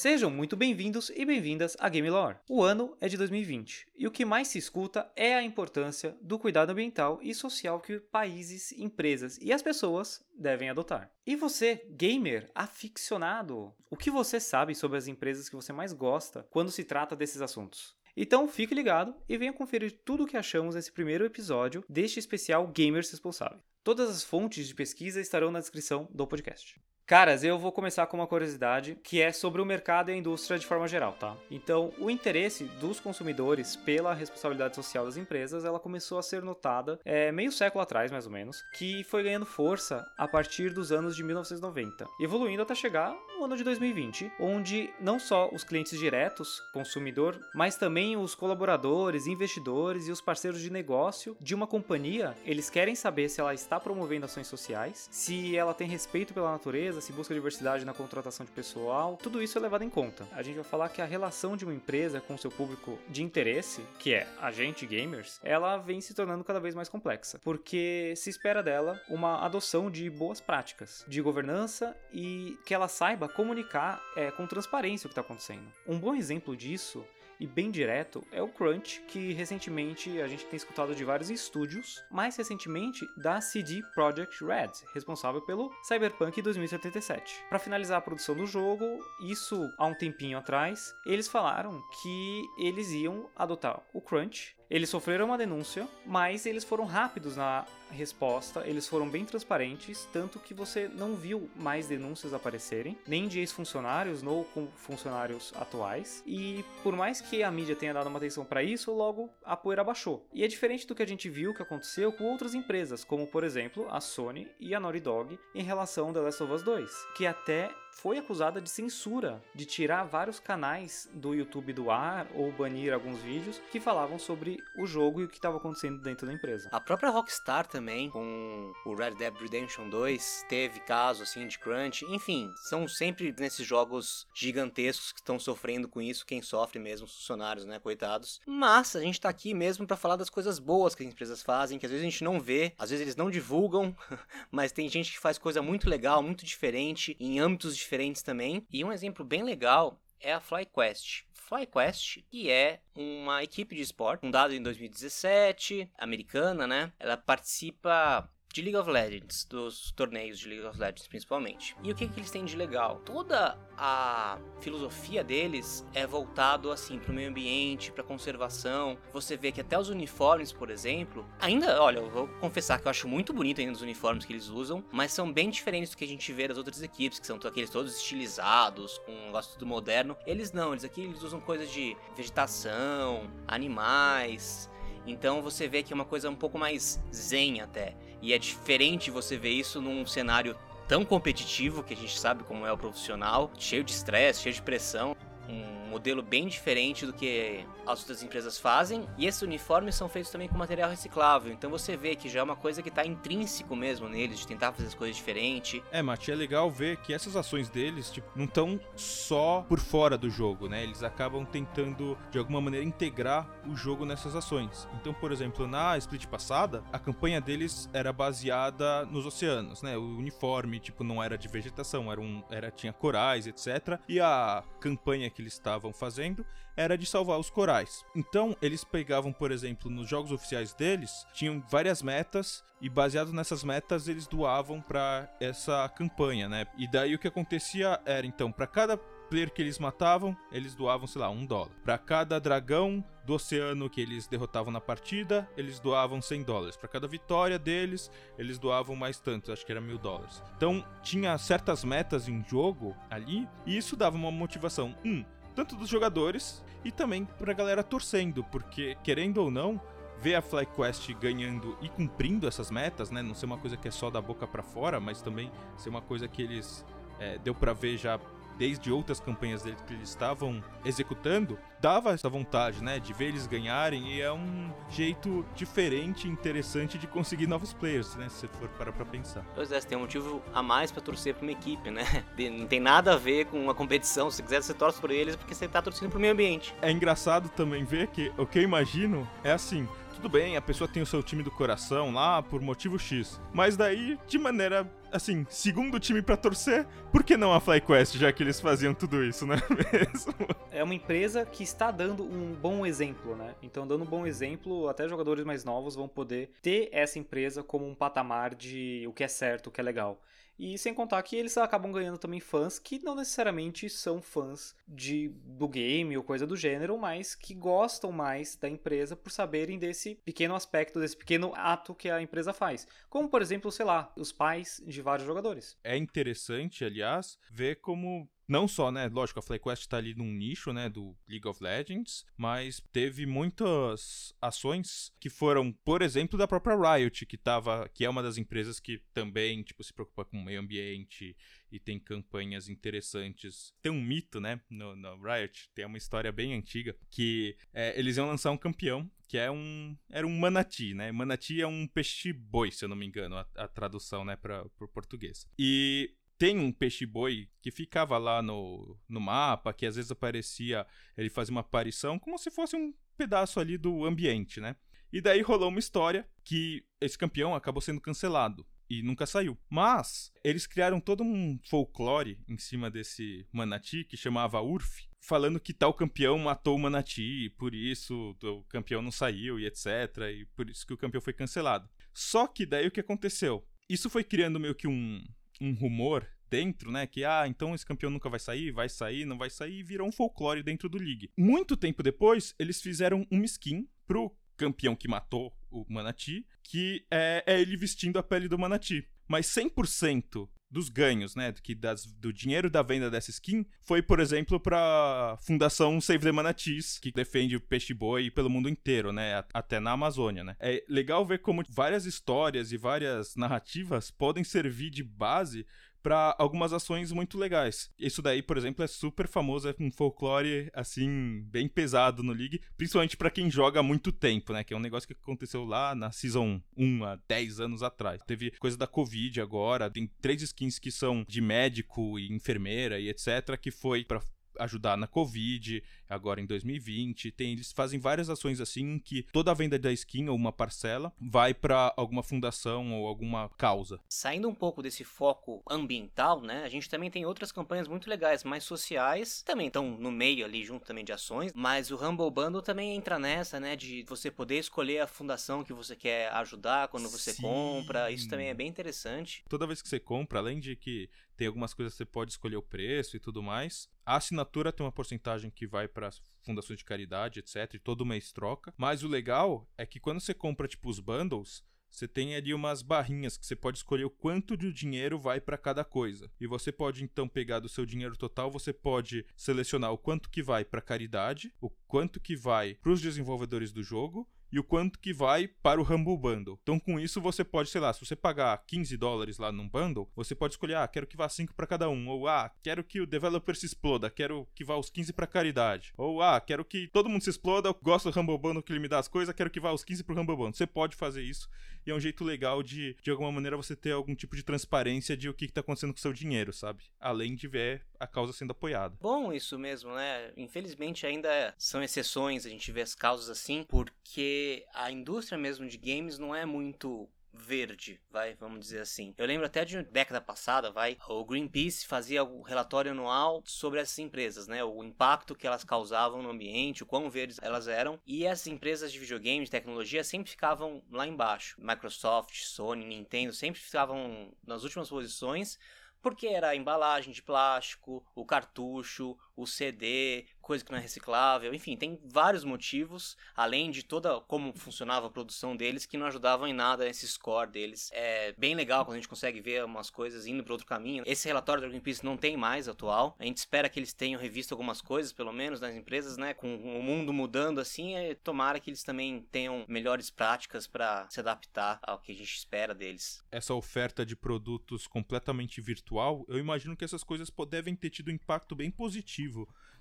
Sejam 0.00 0.30
muito 0.30 0.56
bem-vindos 0.56 1.12
e 1.14 1.26
bem-vindas 1.26 1.76
a 1.78 1.86
Game 1.86 2.08
Lore. 2.08 2.38
O 2.48 2.62
ano 2.62 2.96
é 3.02 3.06
de 3.06 3.18
2020 3.18 3.86
e 3.94 4.06
o 4.06 4.10
que 4.10 4.24
mais 4.24 4.48
se 4.48 4.56
escuta 4.56 5.12
é 5.14 5.34
a 5.34 5.42
importância 5.42 6.16
do 6.22 6.38
cuidado 6.38 6.70
ambiental 6.70 7.18
e 7.20 7.34
social 7.34 7.78
que 7.78 8.00
países, 8.00 8.72
empresas 8.72 9.36
e 9.42 9.52
as 9.52 9.60
pessoas 9.60 10.24
devem 10.34 10.70
adotar. 10.70 11.12
E 11.26 11.36
você, 11.36 11.84
gamer 11.90 12.50
aficionado, 12.54 13.74
o 13.90 13.96
que 13.96 14.10
você 14.10 14.40
sabe 14.40 14.74
sobre 14.74 14.96
as 14.96 15.06
empresas 15.06 15.50
que 15.50 15.54
você 15.54 15.70
mais 15.70 15.92
gosta 15.92 16.46
quando 16.48 16.70
se 16.70 16.82
trata 16.82 17.14
desses 17.14 17.42
assuntos? 17.42 17.94
Então 18.16 18.48
fique 18.48 18.74
ligado 18.74 19.14
e 19.28 19.36
venha 19.36 19.52
conferir 19.52 20.00
tudo 20.02 20.24
o 20.24 20.26
que 20.26 20.38
achamos 20.38 20.76
nesse 20.76 20.90
primeiro 20.90 21.26
episódio 21.26 21.84
deste 21.86 22.18
especial 22.18 22.66
Gamers 22.68 23.10
Responsável. 23.10 23.60
Todas 23.84 24.08
as 24.08 24.24
fontes 24.24 24.66
de 24.66 24.74
pesquisa 24.74 25.20
estarão 25.20 25.50
na 25.50 25.60
descrição 25.60 26.08
do 26.10 26.26
podcast. 26.26 26.80
Caras, 27.10 27.42
eu 27.42 27.58
vou 27.58 27.72
começar 27.72 28.06
com 28.06 28.16
uma 28.16 28.26
curiosidade 28.28 28.96
que 29.02 29.20
é 29.20 29.32
sobre 29.32 29.60
o 29.60 29.66
mercado 29.66 30.10
e 30.10 30.14
a 30.14 30.16
indústria 30.16 30.56
de 30.56 30.64
forma 30.64 30.86
geral, 30.86 31.12
tá? 31.14 31.36
Então, 31.50 31.92
o 31.98 32.08
interesse 32.08 32.62
dos 32.78 33.00
consumidores 33.00 33.74
pela 33.74 34.14
responsabilidade 34.14 34.76
social 34.76 35.06
das 35.06 35.16
empresas, 35.16 35.64
ela 35.64 35.80
começou 35.80 36.20
a 36.20 36.22
ser 36.22 36.40
notada 36.40 37.00
é, 37.04 37.32
meio 37.32 37.50
século 37.50 37.82
atrás, 37.82 38.12
mais 38.12 38.26
ou 38.26 38.30
menos, 38.32 38.62
que 38.78 39.02
foi 39.02 39.24
ganhando 39.24 39.44
força 39.44 40.08
a 40.16 40.28
partir 40.28 40.72
dos 40.72 40.92
anos 40.92 41.16
de 41.16 41.24
1990, 41.24 42.06
evoluindo 42.20 42.62
até 42.62 42.76
chegar 42.76 43.12
no 43.36 43.44
ano 43.44 43.56
de 43.56 43.64
2020, 43.64 44.30
onde 44.38 44.88
não 45.00 45.18
só 45.18 45.50
os 45.52 45.64
clientes 45.64 45.98
diretos, 45.98 46.60
consumidor, 46.72 47.40
mas 47.52 47.74
também 47.74 48.16
os 48.16 48.36
colaboradores, 48.36 49.26
investidores 49.26 50.06
e 50.06 50.12
os 50.12 50.20
parceiros 50.20 50.60
de 50.60 50.70
negócio 50.70 51.36
de 51.40 51.56
uma 51.56 51.66
companhia, 51.66 52.36
eles 52.44 52.70
querem 52.70 52.94
saber 52.94 53.28
se 53.28 53.40
ela 53.40 53.52
está 53.52 53.80
promovendo 53.80 54.26
ações 54.26 54.46
sociais, 54.46 55.08
se 55.10 55.56
ela 55.56 55.74
tem 55.74 55.88
respeito 55.88 56.32
pela 56.32 56.52
natureza 56.52 56.99
se 57.00 57.12
busca 57.12 57.34
diversidade 57.34 57.84
na 57.84 57.94
contratação 57.94 58.44
de 58.44 58.52
pessoal, 58.52 59.16
tudo 59.16 59.42
isso 59.42 59.58
é 59.58 59.60
levado 59.60 59.82
em 59.82 59.90
conta. 59.90 60.26
A 60.32 60.42
gente 60.42 60.56
vai 60.56 60.64
falar 60.64 60.88
que 60.88 61.00
a 61.00 61.04
relação 61.04 61.56
de 61.56 61.64
uma 61.64 61.74
empresa 61.74 62.20
com 62.20 62.36
seu 62.36 62.50
público 62.50 62.98
de 63.08 63.22
interesse, 63.22 63.82
que 63.98 64.14
é 64.14 64.26
a 64.40 64.50
gente 64.50 64.86
gamers, 64.86 65.40
ela 65.42 65.76
vem 65.76 66.00
se 66.00 66.14
tornando 66.14 66.44
cada 66.44 66.60
vez 66.60 66.74
mais 66.74 66.88
complexa, 66.88 67.38
porque 67.42 68.14
se 68.16 68.30
espera 68.30 68.62
dela 68.62 69.00
uma 69.08 69.44
adoção 69.44 69.90
de 69.90 70.08
boas 70.10 70.40
práticas 70.40 71.04
de 71.08 71.20
governança 71.20 71.96
e 72.12 72.58
que 72.64 72.74
ela 72.74 72.88
saiba 72.88 73.28
comunicar 73.28 74.02
é, 74.16 74.30
com 74.30 74.46
transparência 74.46 75.06
o 75.06 75.08
que 75.08 75.12
está 75.12 75.20
acontecendo. 75.20 75.66
Um 75.86 75.98
bom 75.98 76.14
exemplo 76.14 76.56
disso 76.56 77.04
e 77.40 77.46
bem 77.46 77.70
direto 77.70 78.22
é 78.30 78.42
o 78.42 78.48
Crunch, 78.48 79.00
que 79.08 79.32
recentemente 79.32 80.20
a 80.20 80.28
gente 80.28 80.44
tem 80.44 80.56
escutado 80.58 80.94
de 80.94 81.02
vários 81.04 81.30
estúdios, 81.30 82.04
mais 82.10 82.36
recentemente 82.36 83.08
da 83.16 83.40
CD 83.40 83.82
Projekt 83.94 84.44
Red, 84.44 84.72
responsável 84.92 85.40
pelo 85.40 85.72
Cyberpunk 85.82 86.42
2077. 86.42 87.42
Para 87.48 87.58
finalizar 87.58 87.98
a 87.98 88.02
produção 88.02 88.36
do 88.36 88.46
jogo, 88.46 88.84
isso 89.22 89.72
há 89.78 89.86
um 89.86 89.94
tempinho 89.94 90.36
atrás, 90.36 90.94
eles 91.06 91.26
falaram 91.26 91.80
que 92.02 92.44
eles 92.58 92.90
iam 92.90 93.30
adotar 93.34 93.82
o 93.94 94.02
Crunch 94.02 94.59
eles 94.70 94.88
sofreram 94.88 95.26
uma 95.26 95.36
denúncia, 95.36 95.88
mas 96.06 96.46
eles 96.46 96.64
foram 96.64 96.84
rápidos 96.84 97.36
na 97.36 97.66
resposta, 97.90 98.62
eles 98.66 98.86
foram 98.86 99.08
bem 99.08 99.24
transparentes, 99.24 100.08
tanto 100.12 100.38
que 100.38 100.54
você 100.54 100.88
não 100.88 101.14
viu 101.14 101.50
mais 101.56 101.88
denúncias 101.88 102.32
aparecerem, 102.32 102.96
nem 103.06 103.26
de 103.26 103.40
ex-funcionários 103.40 104.22
ou 104.22 104.44
com 104.44 104.68
funcionários 104.76 105.52
atuais. 105.56 106.22
E 106.24 106.64
por 106.84 106.94
mais 106.94 107.20
que 107.20 107.42
a 107.42 107.50
mídia 107.50 107.74
tenha 107.74 107.92
dado 107.92 108.06
uma 108.06 108.18
atenção 108.18 108.44
para 108.44 108.62
isso, 108.62 108.92
logo 108.92 109.28
a 109.44 109.56
poeira 109.56 109.82
baixou. 109.82 110.24
E 110.32 110.44
é 110.44 110.48
diferente 110.48 110.86
do 110.86 110.94
que 110.94 111.02
a 111.02 111.06
gente 111.06 111.28
viu 111.28 111.52
que 111.52 111.62
aconteceu 111.62 112.12
com 112.12 112.24
outras 112.24 112.54
empresas, 112.54 113.02
como 113.02 113.26
por 113.26 113.42
exemplo 113.42 113.88
a 113.90 114.00
Sony 114.00 114.48
e 114.60 114.72
a 114.72 114.78
Naughty 114.78 115.00
Dog 115.00 115.38
em 115.54 115.62
relação 115.62 116.08
ao 116.08 116.12
The 116.12 116.20
Last 116.20 116.42
of 116.44 116.52
Us 116.52 116.62
2, 116.62 116.90
que 117.16 117.26
até 117.26 117.70
foi 117.90 118.18
acusada 118.18 118.60
de 118.60 118.70
censura, 118.70 119.42
de 119.54 119.64
tirar 119.64 120.04
vários 120.04 120.40
canais 120.40 121.08
do 121.12 121.34
YouTube 121.34 121.72
do 121.72 121.90
ar 121.90 122.26
ou 122.34 122.50
banir 122.52 122.92
alguns 122.92 123.20
vídeos 123.20 123.60
que 123.70 123.80
falavam 123.80 124.18
sobre 124.18 124.58
o 124.76 124.86
jogo 124.86 125.20
e 125.20 125.24
o 125.24 125.28
que 125.28 125.36
estava 125.36 125.56
acontecendo 125.56 126.00
dentro 126.00 126.26
da 126.26 126.32
empresa. 126.32 126.68
A 126.72 126.80
própria 126.80 127.10
Rockstar 127.10 127.66
também, 127.66 128.10
com 128.10 128.72
o 128.86 128.94
Red 128.94 129.16
Dead 129.16 129.34
Redemption 129.34 129.88
2, 129.88 130.46
teve 130.48 130.80
caso 130.80 131.22
assim 131.22 131.46
de 131.46 131.58
crunch. 131.58 132.04
Enfim, 132.06 132.52
são 132.56 132.86
sempre 132.88 133.34
nesses 133.38 133.66
jogos 133.66 134.26
gigantescos 134.34 135.12
que 135.12 135.20
estão 135.20 135.38
sofrendo 135.38 135.88
com 135.88 136.00
isso, 136.00 136.26
quem 136.26 136.40
sofre 136.40 136.78
mesmo, 136.78 137.06
os 137.06 137.14
funcionários, 137.14 137.64
né, 137.64 137.78
coitados. 137.78 138.40
Mas 138.46 138.94
a 138.96 139.00
gente 139.00 139.20
tá 139.20 139.28
aqui 139.28 139.52
mesmo 139.52 139.86
para 139.86 139.96
falar 139.96 140.16
das 140.16 140.30
coisas 140.30 140.58
boas 140.58 140.94
que 140.94 141.02
as 141.02 141.08
empresas 141.08 141.42
fazem, 141.42 141.78
que 141.78 141.86
às 141.86 141.92
vezes 141.92 142.06
a 142.06 142.10
gente 142.10 142.24
não 142.24 142.40
vê, 142.40 142.72
às 142.78 142.90
vezes 142.90 143.02
eles 143.02 143.16
não 143.16 143.30
divulgam, 143.30 143.94
mas 144.50 144.72
tem 144.72 144.88
gente 144.88 145.12
que 145.12 145.18
faz 145.18 145.38
coisa 145.38 145.60
muito 145.60 145.88
legal, 145.88 146.22
muito 146.22 146.44
diferente, 146.44 147.16
em 147.18 147.38
âmbitos 147.38 147.76
diferentes 147.80 148.22
também. 148.22 148.66
E 148.70 148.84
um 148.84 148.92
exemplo 148.92 149.24
bem 149.24 149.42
legal 149.42 150.00
é 150.20 150.32
a 150.32 150.40
FlyQuest. 150.40 151.24
FlyQuest, 151.32 152.22
que 152.30 152.50
é 152.50 152.80
uma 152.94 153.42
equipe 153.42 153.74
de 153.74 153.82
esporte 153.82 154.20
fundada 154.20 154.54
em 154.54 154.62
2017, 154.62 155.90
americana, 155.98 156.66
né? 156.66 156.92
Ela 156.98 157.16
participa 157.16 158.30
de 158.52 158.62
League 158.62 158.76
of 158.76 158.90
Legends, 158.90 159.44
dos 159.44 159.92
torneios 159.92 160.38
de 160.38 160.48
League 160.48 160.66
of 160.66 160.78
Legends 160.78 161.06
principalmente. 161.06 161.76
E 161.82 161.90
o 161.90 161.94
que, 161.94 162.08
que 162.08 162.18
eles 162.18 162.30
têm 162.30 162.44
de 162.44 162.56
legal? 162.56 163.00
Toda 163.04 163.56
a 163.78 164.38
filosofia 164.60 165.22
deles 165.22 165.86
é 165.94 166.06
voltado 166.06 166.70
assim 166.70 166.98
para 166.98 167.12
o 167.12 167.14
meio 167.14 167.30
ambiente, 167.30 167.92
para 167.92 168.02
conservação. 168.02 168.98
Você 169.12 169.36
vê 169.36 169.52
que 169.52 169.60
até 169.60 169.78
os 169.78 169.88
uniformes, 169.88 170.52
por 170.52 170.68
exemplo, 170.68 171.24
ainda, 171.40 171.80
olha, 171.80 172.00
eu 172.00 172.10
vou 172.10 172.28
confessar 172.40 172.80
que 172.80 172.86
eu 172.86 172.90
acho 172.90 173.06
muito 173.06 173.32
bonito 173.32 173.60
ainda 173.60 173.72
os 173.72 173.82
uniformes 173.82 174.24
que 174.24 174.32
eles 174.32 174.48
usam, 174.48 174.84
mas 174.92 175.12
são 175.12 175.32
bem 175.32 175.48
diferentes 175.48 175.90
do 175.90 175.96
que 175.96 176.04
a 176.04 176.08
gente 176.08 176.32
vê 176.32 176.48
das 176.48 176.58
outras 176.58 176.82
equipes, 176.82 177.18
que 177.18 177.26
são 177.26 177.36
aqueles 177.36 177.70
todos 177.70 177.96
estilizados, 177.96 178.98
com 178.98 179.12
um 179.12 179.26
negócio 179.26 179.52
tudo 179.52 179.66
moderno. 179.66 180.16
Eles 180.26 180.52
não, 180.52 180.72
eles 180.72 180.84
aqui 180.84 181.02
eles 181.02 181.22
usam 181.22 181.40
coisas 181.40 181.70
de 181.70 181.96
vegetação, 182.16 183.30
animais, 183.46 184.68
então 185.06 185.42
você 185.42 185.66
vê 185.68 185.82
que 185.82 185.92
é 185.92 185.94
uma 185.94 186.04
coisa 186.04 186.28
um 186.30 186.34
pouco 186.36 186.58
mais 186.58 187.00
zen 187.14 187.60
até. 187.60 187.94
E 188.22 188.32
é 188.32 188.38
diferente 188.38 189.10
você 189.10 189.36
ver 189.36 189.50
isso 189.50 189.80
num 189.80 190.06
cenário 190.06 190.56
tão 190.86 191.04
competitivo 191.04 191.82
que 191.82 191.94
a 191.94 191.96
gente 191.96 192.18
sabe 192.18 192.44
como 192.44 192.66
é 192.66 192.72
o 192.72 192.76
profissional, 192.76 193.50
cheio 193.58 193.84
de 193.84 193.92
estresse, 193.92 194.42
cheio 194.42 194.54
de 194.54 194.62
pressão. 194.62 195.16
Um 195.48 195.79
modelo 195.90 196.22
bem 196.22 196.46
diferente 196.46 197.04
do 197.04 197.12
que 197.12 197.64
as 197.86 198.00
outras 198.00 198.22
empresas 198.22 198.58
fazem. 198.58 199.06
E 199.18 199.26
esses 199.26 199.42
uniformes 199.42 199.94
são 199.94 200.08
feitos 200.08 200.30
também 200.30 200.48
com 200.48 200.56
material 200.56 200.88
reciclável. 200.88 201.52
Então 201.52 201.70
você 201.70 201.96
vê 201.96 202.14
que 202.14 202.28
já 202.28 202.40
é 202.40 202.42
uma 202.42 202.56
coisa 202.56 202.82
que 202.82 202.88
está 202.88 203.04
intrínseco 203.04 203.74
mesmo 203.74 204.08
neles, 204.08 204.38
de 204.38 204.46
tentar 204.46 204.72
fazer 204.72 204.88
as 204.88 204.94
coisas 204.94 205.16
diferentes. 205.16 205.82
É, 205.90 206.00
Mati, 206.02 206.30
é 206.30 206.34
legal 206.34 206.70
ver 206.70 206.98
que 206.98 207.12
essas 207.12 207.36
ações 207.36 207.68
deles 207.68 208.10
tipo, 208.10 208.28
não 208.36 208.44
estão 208.44 208.80
só 208.94 209.64
por 209.68 209.80
fora 209.80 210.16
do 210.16 210.30
jogo, 210.30 210.68
né? 210.68 210.82
Eles 210.82 211.02
acabam 211.02 211.44
tentando, 211.44 212.16
de 212.30 212.38
alguma 212.38 212.60
maneira, 212.60 212.86
integrar 212.86 213.48
o 213.66 213.74
jogo 213.74 214.04
nessas 214.04 214.36
ações. 214.36 214.88
Então, 215.00 215.12
por 215.12 215.32
exemplo, 215.32 215.66
na 215.66 215.96
split 215.98 216.26
passada, 216.26 216.82
a 216.92 216.98
campanha 216.98 217.40
deles 217.40 217.88
era 217.92 218.12
baseada 218.12 219.04
nos 219.06 219.26
oceanos, 219.26 219.82
né? 219.82 219.96
O 219.96 220.18
uniforme, 220.18 220.78
tipo, 220.78 221.02
não 221.02 221.22
era 221.22 221.36
de 221.36 221.48
vegetação, 221.48 222.10
era 222.10 222.20
um, 222.20 222.42
era, 222.50 222.70
tinha 222.70 222.92
corais, 222.92 223.46
etc. 223.46 223.98
E 224.08 224.20
a 224.20 224.62
campanha 224.78 225.30
que 225.30 225.42
eles 225.42 225.54
estavam 225.54 225.79
fazendo 225.92 226.44
era 226.76 226.96
de 226.96 227.06
salvar 227.06 227.38
os 227.38 227.48
corais. 227.48 228.04
Então, 228.14 228.56
eles 228.60 228.84
pegavam, 228.84 229.32
por 229.32 229.50
exemplo, 229.50 229.90
nos 229.90 230.08
jogos 230.08 230.32
oficiais 230.32 230.74
deles, 230.74 231.26
tinham 231.32 231.62
várias 231.70 232.02
metas 232.02 232.62
e 232.80 232.88
baseado 232.88 233.32
nessas 233.32 233.64
metas 233.64 234.08
eles 234.08 234.26
doavam 234.26 234.80
para 234.80 235.28
essa 235.40 235.88
campanha, 235.88 236.48
né? 236.48 236.66
E 236.76 236.86
daí 236.86 237.14
o 237.14 237.18
que 237.18 237.28
acontecia 237.28 238.00
era 238.04 238.26
então, 238.26 238.50
para 238.50 238.66
cada 238.66 238.96
player 239.30 239.50
que 239.50 239.62
eles 239.62 239.78
matavam, 239.78 240.36
eles 240.50 240.74
doavam, 240.74 241.06
sei 241.06 241.20
lá, 241.20 241.30
um 241.30 241.46
dólar. 241.46 241.70
Para 241.84 241.96
cada 241.96 242.40
dragão 242.40 243.02
do 243.24 243.34
oceano 243.34 243.88
que 243.88 244.00
eles 244.00 244.26
derrotavam 244.26 244.72
na 244.72 244.80
partida, 244.80 245.48
eles 245.56 245.78
doavam 245.78 246.20
100 246.20 246.42
dólares. 246.42 246.76
Para 246.76 246.88
cada 246.88 247.06
vitória 247.06 247.58
deles, 247.58 248.10
eles 248.36 248.58
doavam 248.58 248.96
mais 248.96 249.20
tanto, 249.20 249.52
acho 249.52 249.64
que 249.64 249.70
era 249.70 249.80
mil 249.80 249.98
dólares. 249.98 250.42
Então, 250.56 250.84
tinha 251.02 251.38
certas 251.38 251.84
metas 251.84 252.28
em 252.28 252.44
jogo 252.48 252.96
ali, 253.08 253.48
e 253.64 253.76
isso 253.76 253.96
dava 253.96 254.16
uma 254.16 254.32
motivação. 254.32 254.96
Um, 255.04 255.24
tanto 255.60 255.76
dos 255.76 255.90
jogadores 255.90 256.64
e 256.82 256.90
também 256.90 257.26
pra 257.26 257.52
galera 257.52 257.82
torcendo, 257.82 258.42
porque 258.44 258.96
querendo 259.04 259.42
ou 259.42 259.50
não, 259.50 259.78
ver 260.18 260.34
a 260.34 260.40
FlyQuest 260.40 261.12
ganhando 261.20 261.76
e 261.82 261.88
cumprindo 261.90 262.48
essas 262.48 262.70
metas, 262.70 263.10
né? 263.10 263.20
Não 263.20 263.34
ser 263.34 263.44
uma 263.44 263.58
coisa 263.58 263.76
que 263.76 263.86
é 263.86 263.90
só 263.90 264.08
da 264.08 264.22
boca 264.22 264.46
para 264.46 264.62
fora, 264.62 264.98
mas 264.98 265.20
também 265.20 265.52
ser 265.76 265.90
uma 265.90 266.00
coisa 266.00 266.26
que 266.26 266.40
eles 266.40 266.82
é, 267.18 267.36
deu 267.36 267.54
para 267.54 267.74
ver 267.74 267.98
já 267.98 268.18
desde 268.60 268.92
outras 268.92 269.18
campanhas 269.18 269.62
dele 269.62 269.78
que 269.86 269.94
eles 269.94 270.10
estavam 270.10 270.62
executando, 270.84 271.58
dava 271.80 272.12
essa 272.12 272.28
vontade, 272.28 272.84
né, 272.84 272.98
de 272.98 273.10
ver 273.14 273.28
eles 273.28 273.46
ganharem 273.46 274.12
e 274.12 274.20
é 274.20 274.30
um 274.30 274.70
jeito 274.90 275.46
diferente 275.54 276.28
e 276.28 276.30
interessante 276.30 276.98
de 276.98 277.06
conseguir 277.06 277.46
novos 277.46 277.72
players, 277.72 278.14
né, 278.16 278.28
se 278.28 278.40
você 278.40 278.48
for 278.48 278.68
parar 278.68 278.92
pra 278.92 279.06
pensar. 279.06 279.42
Pois 279.54 279.72
é, 279.72 279.80
você 279.80 279.88
tem 279.88 279.96
um 279.96 280.02
motivo 280.02 280.42
a 280.52 280.62
mais 280.62 280.92
para 280.92 281.00
torcer 281.00 281.34
pra 281.34 281.42
uma 281.42 281.52
equipe, 281.52 281.90
né? 281.90 282.04
Não 282.52 282.66
tem 282.66 282.80
nada 282.80 283.14
a 283.14 283.16
ver 283.16 283.46
com 283.46 283.58
uma 283.58 283.74
competição, 283.74 284.30
se 284.30 284.42
quiser 284.42 284.62
você 284.62 284.74
torce 284.74 285.00
por 285.00 285.10
eles 285.10 285.34
porque 285.36 285.54
você 285.54 285.66
tá 285.66 285.80
torcendo 285.80 286.10
pro 286.10 286.20
meio 286.20 286.34
ambiente. 286.34 286.74
É 286.82 286.90
engraçado 286.90 287.48
também 287.48 287.82
ver 287.82 288.08
que 288.08 288.30
o 288.36 288.44
que 288.44 288.58
eu 288.58 288.62
imagino 288.62 289.26
é 289.42 289.52
assim, 289.52 289.88
tudo 290.14 290.28
bem, 290.28 290.54
a 290.54 290.60
pessoa 290.60 290.86
tem 290.86 291.02
o 291.02 291.06
seu 291.06 291.22
time 291.22 291.42
do 291.42 291.50
coração 291.50 292.12
lá 292.12 292.42
por 292.42 292.60
motivo 292.60 292.98
X. 292.98 293.40
Mas 293.54 293.74
daí, 293.74 294.18
de 294.26 294.38
maneira, 294.38 294.86
assim, 295.12 295.46
segundo 295.48 296.00
time 296.00 296.22
para 296.22 296.36
torcer, 296.36 296.86
por 297.12 297.22
que 297.22 297.36
não 297.36 297.52
a 297.52 297.60
FlyQuest, 297.60 298.16
já 298.16 298.32
que 298.32 298.42
eles 298.42 298.60
faziam 298.60 298.94
tudo 298.94 299.24
isso, 299.24 299.46
né? 299.46 299.56
Mesmo? 299.92 300.34
É 300.70 300.82
uma 300.82 300.94
empresa 300.94 301.44
que 301.44 301.62
está 301.62 301.90
dando 301.90 302.24
um 302.24 302.52
bom 302.54 302.84
exemplo, 302.86 303.36
né? 303.36 303.54
Então, 303.62 303.86
dando 303.86 304.04
um 304.04 304.06
bom 304.06 304.26
exemplo, 304.26 304.88
até 304.88 305.08
jogadores 305.08 305.44
mais 305.44 305.64
novos 305.64 305.94
vão 305.94 306.08
poder 306.08 306.50
ter 306.62 306.88
essa 306.92 307.18
empresa 307.18 307.62
como 307.62 307.86
um 307.86 307.94
patamar 307.94 308.54
de 308.54 309.04
o 309.06 309.12
que 309.12 309.24
é 309.24 309.28
certo, 309.28 309.68
o 309.68 309.70
que 309.70 309.80
é 309.80 309.84
legal. 309.84 310.20
E 310.62 310.76
sem 310.76 310.92
contar 310.92 311.22
que 311.22 311.34
eles 311.34 311.56
acabam 311.56 311.90
ganhando 311.90 312.18
também 312.18 312.38
fãs 312.38 312.78
que 312.78 313.02
não 313.02 313.14
necessariamente 313.14 313.88
são 313.88 314.20
fãs 314.20 314.76
de 314.86 315.28
do 315.46 315.66
game 315.66 316.14
ou 316.18 316.22
coisa 316.22 316.46
do 316.46 316.54
gênero, 316.54 316.98
mas 316.98 317.34
que 317.34 317.54
gostam 317.54 318.12
mais 318.12 318.56
da 318.56 318.68
empresa 318.68 319.16
por 319.16 319.32
saberem 319.32 319.78
desse 319.78 320.16
pequeno 320.16 320.54
aspecto, 320.54 321.00
desse 321.00 321.16
pequeno 321.16 321.54
ato 321.54 321.94
que 321.94 322.10
a 322.10 322.20
empresa 322.20 322.52
faz. 322.52 322.86
Como, 323.08 323.26
por 323.30 323.40
exemplo, 323.40 323.72
sei 323.72 323.86
lá, 323.86 324.12
os 324.14 324.32
pais 324.32 324.82
de 324.86 325.00
vários 325.00 325.26
jogadores. 325.26 325.78
É 325.82 325.96
interessante, 325.96 326.84
aliás, 326.84 327.38
ver 327.50 327.76
como 327.76 328.28
não 328.50 328.66
só, 328.66 328.90
né, 328.90 329.08
lógico, 329.08 329.38
a 329.38 329.42
FlyQuest 329.42 329.88
tá 329.88 329.96
ali 329.96 330.14
num 330.14 330.32
nicho, 330.32 330.72
né, 330.72 330.88
do 330.88 331.16
League 331.28 331.46
of 331.46 331.62
Legends, 331.62 332.26
mas 332.36 332.82
teve 332.92 333.24
muitas 333.24 334.34
ações 334.40 335.12
que 335.20 335.30
foram, 335.30 335.72
por 335.84 336.02
exemplo, 336.02 336.36
da 336.36 336.48
própria 336.48 336.76
Riot, 336.76 337.24
que 337.26 337.36
tava, 337.36 337.88
que 337.94 338.04
é 338.04 338.10
uma 338.10 338.22
das 338.22 338.36
empresas 338.38 338.80
que 338.80 339.00
também, 339.14 339.62
tipo, 339.62 339.84
se 339.84 339.94
preocupa 339.94 340.24
com 340.24 340.36
o 340.36 340.44
meio 340.44 340.60
ambiente 340.60 341.36
e 341.70 341.78
tem 341.78 341.98
campanhas 341.98 342.68
interessantes. 342.68 343.72
Tem 343.80 343.92
um 343.92 344.02
mito, 344.02 344.40
né, 344.40 344.60
no, 344.68 344.96
no 344.96 345.22
Riot, 345.22 345.70
tem 345.72 345.84
uma 345.84 345.98
história 345.98 346.32
bem 346.32 346.54
antiga, 346.54 346.96
que 347.08 347.56
é, 347.72 347.96
eles 347.98 348.16
iam 348.16 348.26
lançar 348.26 348.50
um 348.50 348.58
campeão 348.58 349.08
que 349.28 349.38
é 349.38 349.48
um 349.48 349.96
era 350.10 350.26
um 350.26 350.38
manati, 350.40 350.92
né? 350.92 351.12
Manati 351.12 351.60
é 351.60 351.66
um 351.66 351.86
peixe 351.86 352.32
boi, 352.32 352.72
se 352.72 352.84
eu 352.84 352.88
não 352.88 352.96
me 352.96 353.06
engano, 353.06 353.36
a, 353.36 353.46
a 353.54 353.68
tradução, 353.68 354.24
né, 354.24 354.34
para 354.34 354.66
o 354.80 354.88
português. 354.88 355.46
E 355.56 356.12
tem 356.40 356.58
um 356.58 356.72
peixe-boi 356.72 357.50
que 357.60 357.70
ficava 357.70 358.16
lá 358.16 358.40
no, 358.40 358.98
no 359.06 359.20
mapa, 359.20 359.74
que 359.74 359.84
às 359.84 359.96
vezes 359.96 360.10
aparecia, 360.10 360.86
ele 361.14 361.28
fazia 361.28 361.52
uma 361.52 361.60
aparição 361.60 362.18
como 362.18 362.38
se 362.38 362.50
fosse 362.50 362.74
um 362.74 362.94
pedaço 363.14 363.60
ali 363.60 363.76
do 363.76 364.06
ambiente, 364.06 364.58
né? 364.58 364.74
E 365.12 365.20
daí 365.20 365.42
rolou 365.42 365.68
uma 365.68 365.78
história 365.78 366.26
que 366.42 366.82
esse 366.98 367.18
campeão 367.18 367.54
acabou 367.54 367.82
sendo 367.82 368.00
cancelado 368.00 368.66
e 368.88 369.02
nunca 369.02 369.26
saiu. 369.26 369.58
Mas 369.68 370.32
eles 370.42 370.66
criaram 370.66 370.98
todo 370.98 371.22
um 371.22 371.58
folclore 371.68 372.38
em 372.48 372.56
cima 372.56 372.90
desse 372.90 373.46
manati 373.52 374.02
que 374.02 374.16
chamava 374.16 374.62
Urf, 374.62 375.06
falando 375.20 375.60
que 375.60 375.74
tal 375.74 375.92
campeão 375.92 376.38
matou 376.38 376.74
o 376.74 376.78
manati, 376.78 377.44
e 377.44 377.50
por 377.50 377.74
isso 377.74 378.34
o 378.42 378.64
campeão 378.64 379.02
não 379.02 379.12
saiu 379.12 379.60
e 379.60 379.66
etc, 379.66 379.84
e 380.32 380.46
por 380.56 380.70
isso 380.70 380.86
que 380.86 380.94
o 380.94 380.98
campeão 380.98 381.20
foi 381.20 381.34
cancelado. 381.34 381.86
Só 382.14 382.46
que 382.46 382.64
daí 382.64 382.86
o 382.86 382.90
que 382.90 383.00
aconteceu? 383.00 383.62
Isso 383.90 384.08
foi 384.08 384.24
criando 384.24 384.58
meio 384.58 384.74
que 384.74 384.88
um 384.88 385.22
um 385.60 385.74
rumor 385.74 386.26
dentro, 386.50 386.90
né? 386.90 387.06
Que, 387.06 387.24
ah, 387.24 387.44
então 387.46 387.74
esse 387.74 387.86
campeão 387.86 388.10
nunca 388.10 388.28
vai 388.28 388.40
sair, 388.40 388.72
vai 388.72 388.88
sair, 388.88 389.24
não 389.24 389.38
vai 389.38 389.48
sair, 389.48 389.78
e 389.78 389.82
virou 389.82 390.08
um 390.08 390.12
folclore 390.12 390.62
dentro 390.62 390.88
do 390.88 390.98
League. 390.98 391.30
Muito 391.36 391.76
tempo 391.76 392.02
depois, 392.02 392.54
eles 392.58 392.80
fizeram 392.82 393.26
uma 393.30 393.44
skin 393.44 393.88
pro 394.06 394.34
campeão 394.56 394.96
que 394.96 395.08
matou 395.08 395.56
o 395.70 395.86
Manati, 395.88 396.46
que 396.62 397.06
é, 397.10 397.44
é 397.46 397.60
ele 397.60 397.76
vestindo 397.76 398.18
a 398.18 398.22
pele 398.22 398.48
do 398.48 398.58
Manati. 398.58 399.06
Mas 399.28 399.46
100% 399.46 400.48
dos 400.70 400.88
ganhos, 400.88 401.34
né, 401.34 401.52
que 401.52 401.74
das, 401.74 402.06
do 402.06 402.32
dinheiro 402.32 402.70
da 402.70 402.82
venda 402.82 403.10
dessa 403.10 403.30
skin 403.30 403.66
foi, 403.82 404.00
por 404.00 404.20
exemplo, 404.20 404.60
para 404.60 405.36
Fundação 405.42 406.00
Save 406.00 406.24
the 406.24 406.32
Manatees, 406.32 406.98
que 406.98 407.10
defende 407.10 407.56
o 407.56 407.60
peixe 407.60 407.92
boi 407.92 408.30
pelo 408.30 408.48
mundo 408.48 408.68
inteiro, 408.68 409.12
né, 409.12 409.44
até 409.52 409.80
na 409.80 409.92
Amazônia, 409.92 410.44
né. 410.44 410.56
É 410.60 410.84
legal 410.88 411.26
ver 411.26 411.38
como 411.38 411.64
várias 411.68 412.06
histórias 412.06 412.70
e 412.70 412.76
várias 412.76 413.34
narrativas 413.34 414.10
podem 414.10 414.44
servir 414.44 414.90
de 414.90 415.02
base 415.02 415.66
para 416.02 416.34
algumas 416.38 416.72
ações 416.72 417.12
muito 417.12 417.38
legais. 417.38 417.90
Isso 417.98 418.22
daí, 418.22 418.42
por 418.42 418.56
exemplo, 418.56 418.84
é 418.84 418.86
super 418.86 419.28
famoso, 419.28 419.68
é 419.68 419.74
um 419.78 419.90
folclore 419.90 420.70
assim 420.74 421.42
bem 421.46 421.68
pesado 421.68 422.22
no 422.22 422.32
League, 422.32 422.60
principalmente 422.76 423.16
para 423.16 423.30
quem 423.30 423.50
joga 423.50 423.80
há 423.80 423.82
muito 423.82 424.12
tempo, 424.12 424.52
né, 424.52 424.64
que 424.64 424.74
é 424.74 424.76
um 424.76 424.80
negócio 424.80 425.06
que 425.06 425.14
aconteceu 425.14 425.64
lá 425.64 425.94
na 425.94 426.10
Season 426.10 426.60
1 426.76 427.04
há 427.04 427.16
10 427.28 427.60
anos 427.60 427.82
atrás. 427.82 428.22
Teve 428.26 428.50
coisa 428.52 428.76
da 428.76 428.86
Covid 428.86 429.40
agora, 429.40 429.90
tem 429.90 430.10
três 430.20 430.42
skins 430.42 430.78
que 430.78 430.90
são 430.90 431.24
de 431.28 431.40
médico 431.40 432.18
e 432.18 432.32
enfermeira 432.32 432.98
e 432.98 433.08
etc, 433.08 433.56
que 433.60 433.70
foi 433.70 434.04
para 434.04 434.20
ajudar 434.60 434.96
na 434.96 435.06
Covid, 435.06 435.82
agora 436.08 436.40
em 436.40 436.46
2020. 436.46 437.30
Tem, 437.32 437.52
eles 437.52 437.72
fazem 437.72 437.98
várias 437.98 438.28
ações 438.28 438.60
assim 438.60 438.98
que 438.98 439.22
toda 439.32 439.50
a 439.50 439.54
venda 439.54 439.78
da 439.78 439.92
skin 439.92 440.28
ou 440.28 440.36
uma 440.36 440.52
parcela 440.52 441.12
vai 441.20 441.54
para 441.54 441.92
alguma 441.96 442.22
fundação 442.22 442.92
ou 442.92 443.06
alguma 443.06 443.48
causa. 443.50 444.00
Saindo 444.08 444.48
um 444.48 444.54
pouco 444.54 444.82
desse 444.82 445.04
foco 445.04 445.62
ambiental, 445.68 446.40
né? 446.40 446.62
A 446.64 446.68
gente 446.68 446.88
também 446.88 447.10
tem 447.10 447.24
outras 447.24 447.52
campanhas 447.52 447.88
muito 447.88 448.08
legais, 448.08 448.44
mais 448.44 448.64
sociais, 448.64 449.42
também 449.42 449.66
estão 449.68 449.90
no 449.98 450.10
meio 450.10 450.44
ali 450.44 450.64
junto 450.64 450.86
também 450.86 451.04
de 451.04 451.12
ações, 451.12 451.52
mas 451.54 451.90
o 451.90 451.96
Humble 451.96 452.30
Bundle 452.30 452.62
também 452.62 452.94
entra 452.94 453.18
nessa, 453.18 453.58
né, 453.58 453.76
de 453.76 454.04
você 454.08 454.30
poder 454.30 454.58
escolher 454.58 455.00
a 455.00 455.06
fundação 455.06 455.64
que 455.64 455.72
você 455.72 455.96
quer 455.96 456.30
ajudar 456.32 456.88
quando 456.88 457.08
você 457.08 457.32
Sim. 457.32 457.42
compra. 457.42 458.10
Isso 458.10 458.28
também 458.28 458.48
é 458.48 458.54
bem 458.54 458.68
interessante. 458.68 459.42
Toda 459.48 459.66
vez 459.66 459.82
que 459.82 459.88
você 459.88 460.00
compra, 460.00 460.38
além 460.38 460.58
de 460.58 460.76
que 460.76 461.08
tem 461.40 461.46
algumas 461.46 461.72
coisas 461.72 461.94
que 461.94 461.96
você 461.96 462.04
pode 462.04 462.32
escolher 462.32 462.56
o 462.56 462.62
preço 462.62 463.16
e 463.16 463.18
tudo 463.18 463.42
mais, 463.42 463.88
a 464.04 464.16
assinatura 464.16 464.70
tem 464.70 464.84
uma 464.84 464.92
porcentagem 464.92 465.50
que 465.50 465.66
vai 465.66 465.88
para 465.88 466.10
fundações 466.44 466.78
de 466.78 466.84
caridade, 466.84 467.38
etc. 467.38 467.72
E 467.72 467.78
todo 467.78 468.04
mês 468.04 468.30
troca. 468.30 468.74
Mas 468.76 469.02
o 469.02 469.08
legal 469.08 469.66
é 469.78 469.86
que 469.86 469.98
quando 469.98 470.20
você 470.20 470.34
compra, 470.34 470.68
tipo, 470.68 470.90
os 470.90 471.00
bundles, 471.00 471.64
você 471.88 472.06
tem 472.06 472.36
ali 472.36 472.52
umas 472.52 472.82
barrinhas 472.82 473.38
que 473.38 473.46
você 473.46 473.56
pode 473.56 473.78
escolher 473.78 474.04
o 474.04 474.10
quanto 474.10 474.54
de 474.54 474.70
dinheiro 474.70 475.18
vai 475.18 475.40
para 475.40 475.56
cada 475.56 475.82
coisa. 475.82 476.30
E 476.38 476.46
você 476.46 476.70
pode 476.70 477.02
então 477.02 477.26
pegar 477.26 477.60
do 477.60 477.70
seu 477.70 477.86
dinheiro 477.86 478.18
total, 478.18 478.50
você 478.50 478.70
pode 478.70 479.24
selecionar 479.34 479.92
o 479.92 479.98
quanto 479.98 480.28
que 480.28 480.42
vai 480.42 480.62
para 480.62 480.82
caridade, 480.82 481.54
o 481.58 481.70
quanto 481.88 482.20
que 482.20 482.36
vai 482.36 482.74
para 482.74 482.92
os 482.92 483.00
desenvolvedores 483.00 483.72
do 483.72 483.82
jogo 483.82 484.28
e 484.52 484.58
o 484.58 484.64
quanto 484.64 484.98
que 484.98 485.12
vai 485.12 485.48
para 485.48 485.80
o 485.80 485.84
Humble 485.84 486.16
Bundle. 486.16 486.58
Então, 486.62 486.78
com 486.78 486.98
isso, 486.98 487.20
você 487.20 487.44
pode, 487.44 487.70
sei 487.70 487.80
lá, 487.80 487.92
se 487.92 488.04
você 488.04 488.16
pagar 488.16 488.62
15 488.66 488.96
dólares 488.96 489.38
lá 489.38 489.52
num 489.52 489.68
bundle, 489.68 490.10
você 490.14 490.34
pode 490.34 490.54
escolher, 490.54 490.76
ah, 490.76 490.88
quero 490.88 491.06
que 491.06 491.16
vá 491.16 491.28
5 491.28 491.54
para 491.54 491.66
cada 491.66 491.88
um. 491.88 492.08
Ou, 492.08 492.28
ah, 492.28 492.50
quero 492.62 492.82
que 492.82 493.00
o 493.00 493.06
developer 493.06 493.54
se 493.56 493.66
exploda, 493.66 494.10
quero 494.10 494.48
que 494.54 494.64
vá 494.64 494.76
os 494.76 494.90
15 494.90 495.12
para 495.12 495.26
caridade. 495.26 495.92
Ou, 495.96 496.22
ah, 496.22 496.40
quero 496.40 496.64
que 496.64 496.88
todo 496.88 497.08
mundo 497.08 497.22
se 497.22 497.30
exploda, 497.30 497.68
eu 497.68 497.76
gosto 497.82 498.10
do 498.10 498.20
Humble 498.20 498.38
Bundle 498.38 498.62
que 498.62 498.72
ele 498.72 498.80
me 498.80 498.88
dá 498.88 498.98
as 498.98 499.08
coisas, 499.08 499.34
quero 499.34 499.50
que 499.50 499.60
vá 499.60 499.72
os 499.72 499.84
15 499.84 500.04
pro 500.04 500.18
Humble 500.18 500.36
Bundle. 500.36 500.54
Você 500.54 500.66
pode 500.66 500.96
fazer 500.96 501.22
isso 501.22 501.48
e 501.86 501.90
é 501.90 501.94
um 501.94 502.00
jeito 502.00 502.24
legal 502.24 502.62
de, 502.62 502.96
de 503.02 503.10
alguma 503.10 503.32
maneira, 503.32 503.56
você 503.56 503.74
ter 503.74 503.92
algum 503.92 504.14
tipo 504.14 504.36
de 504.36 504.42
transparência 504.42 505.16
de 505.16 505.28
o 505.28 505.34
que, 505.34 505.46
que 505.46 505.52
tá 505.52 505.60
acontecendo 505.60 505.92
com 505.92 505.98
o 505.98 506.02
seu 506.02 506.12
dinheiro, 506.12 506.52
sabe? 506.52 506.84
Além 506.98 507.34
de 507.34 507.48
ver 507.48 507.82
a 507.98 508.06
causa 508.06 508.32
sendo 508.32 508.50
apoiada. 508.50 508.96
Bom, 509.00 509.32
isso 509.32 509.58
mesmo, 509.58 509.94
né? 509.94 510.32
Infelizmente 510.36 511.06
ainda 511.06 511.54
são 511.56 511.82
exceções 511.82 512.40
a 512.46 512.48
gente 512.48 512.72
vê 512.72 512.82
as 512.82 512.94
causas 512.94 513.28
assim, 513.28 513.62
porque 513.62 514.39
a 514.74 514.90
indústria 514.90 515.38
mesmo 515.38 515.66
de 515.66 515.76
games 515.76 516.18
não 516.18 516.34
é 516.34 516.44
muito 516.44 517.08
verde, 517.32 518.00
vai, 518.10 518.34
vamos 518.34 518.60
dizer 518.60 518.80
assim. 518.80 519.14
Eu 519.16 519.26
lembro 519.26 519.46
até 519.46 519.64
de 519.64 519.82
década 519.82 520.20
passada, 520.20 520.70
vai, 520.70 520.96
o 521.08 521.24
Greenpeace 521.24 521.86
fazia 521.86 522.24
o 522.24 522.42
relatório 522.42 522.90
anual 522.90 523.42
sobre 523.46 523.80
essas 523.80 523.98
empresas, 523.98 524.46
né? 524.46 524.62
O 524.64 524.82
impacto 524.82 525.34
que 525.34 525.46
elas 525.46 525.64
causavam 525.64 526.22
no 526.22 526.30
ambiente, 526.30 526.82
o 526.82 526.86
quão 526.86 527.08
verdes 527.08 527.38
elas 527.40 527.68
eram. 527.68 528.00
E 528.06 528.26
essas 528.26 528.46
empresas 528.46 528.92
de 528.92 528.98
videogame, 528.98 529.44
de 529.44 529.50
tecnologia, 529.50 530.04
sempre 530.04 530.30
ficavam 530.30 530.82
lá 530.90 531.06
embaixo. 531.06 531.56
Microsoft, 531.60 532.42
Sony, 532.42 532.84
Nintendo, 532.84 533.32
sempre 533.32 533.60
ficavam 533.60 534.32
nas 534.46 534.64
últimas 534.64 534.88
posições 534.88 535.58
porque 536.02 536.26
era 536.26 536.48
a 536.48 536.56
embalagem 536.56 537.12
de 537.12 537.22
plástico, 537.22 538.04
o 538.14 538.24
cartucho, 538.24 539.16
o 539.40 539.46
CD, 539.46 540.26
coisa 540.50 540.64
que 540.64 540.72
não 540.72 540.78
é 540.78 540.82
reciclável, 540.82 541.54
enfim, 541.54 541.76
tem 541.76 541.96
vários 542.04 542.42
motivos, 542.42 543.16
além 543.36 543.70
de 543.70 543.84
toda 543.84 544.20
como 544.22 544.52
funcionava 544.52 545.06
a 545.06 545.10
produção 545.10 545.56
deles, 545.56 545.86
que 545.86 545.96
não 545.96 546.06
ajudavam 546.06 546.48
em 546.48 546.52
nada 546.52 546.88
esse 546.88 547.06
score 547.06 547.48
deles. 547.48 547.88
É 547.92 548.34
bem 548.36 548.54
legal 548.56 548.84
quando 548.84 548.94
a 548.94 548.98
gente 548.98 549.08
consegue 549.08 549.40
ver 549.40 549.64
umas 549.64 549.90
coisas 549.90 550.26
indo 550.26 550.42
para 550.42 550.52
outro 550.52 550.66
caminho. 550.66 551.04
Esse 551.06 551.28
relatório 551.28 551.62
da 551.62 551.68
Greenpeace 551.68 552.04
não 552.04 552.16
tem 552.16 552.36
mais 552.36 552.68
atual. 552.68 553.14
A 553.18 553.24
gente 553.24 553.36
espera 553.36 553.68
que 553.68 553.78
eles 553.78 553.92
tenham 553.92 554.20
revisto 554.20 554.52
algumas 554.52 554.80
coisas, 554.80 555.12
pelo 555.12 555.32
menos 555.32 555.60
nas 555.60 555.74
empresas, 555.74 556.16
né? 556.16 556.34
Com 556.34 556.56
o 556.56 556.82
mundo 556.82 557.12
mudando 557.12 557.60
assim, 557.60 557.94
é, 557.94 558.14
tomara 558.14 558.58
que 558.58 558.70
eles 558.70 558.82
também 558.82 559.24
tenham 559.30 559.64
melhores 559.68 560.10
práticas 560.10 560.66
para 560.66 561.08
se 561.10 561.20
adaptar 561.20 561.78
ao 561.82 562.00
que 562.00 562.10
a 562.10 562.14
gente 562.14 562.34
espera 562.34 562.74
deles. 562.74 563.24
Essa 563.30 563.54
oferta 563.54 564.04
de 564.04 564.16
produtos 564.16 564.88
completamente 564.88 565.60
virtual, 565.60 566.24
eu 566.28 566.38
imagino 566.38 566.76
que 566.76 566.84
essas 566.84 567.04
coisas 567.04 567.30
devem 567.48 567.76
ter 567.76 567.90
tido 567.90 568.08
um 568.08 568.14
impacto 568.14 568.56
bem 568.56 568.70
positivo 568.70 569.29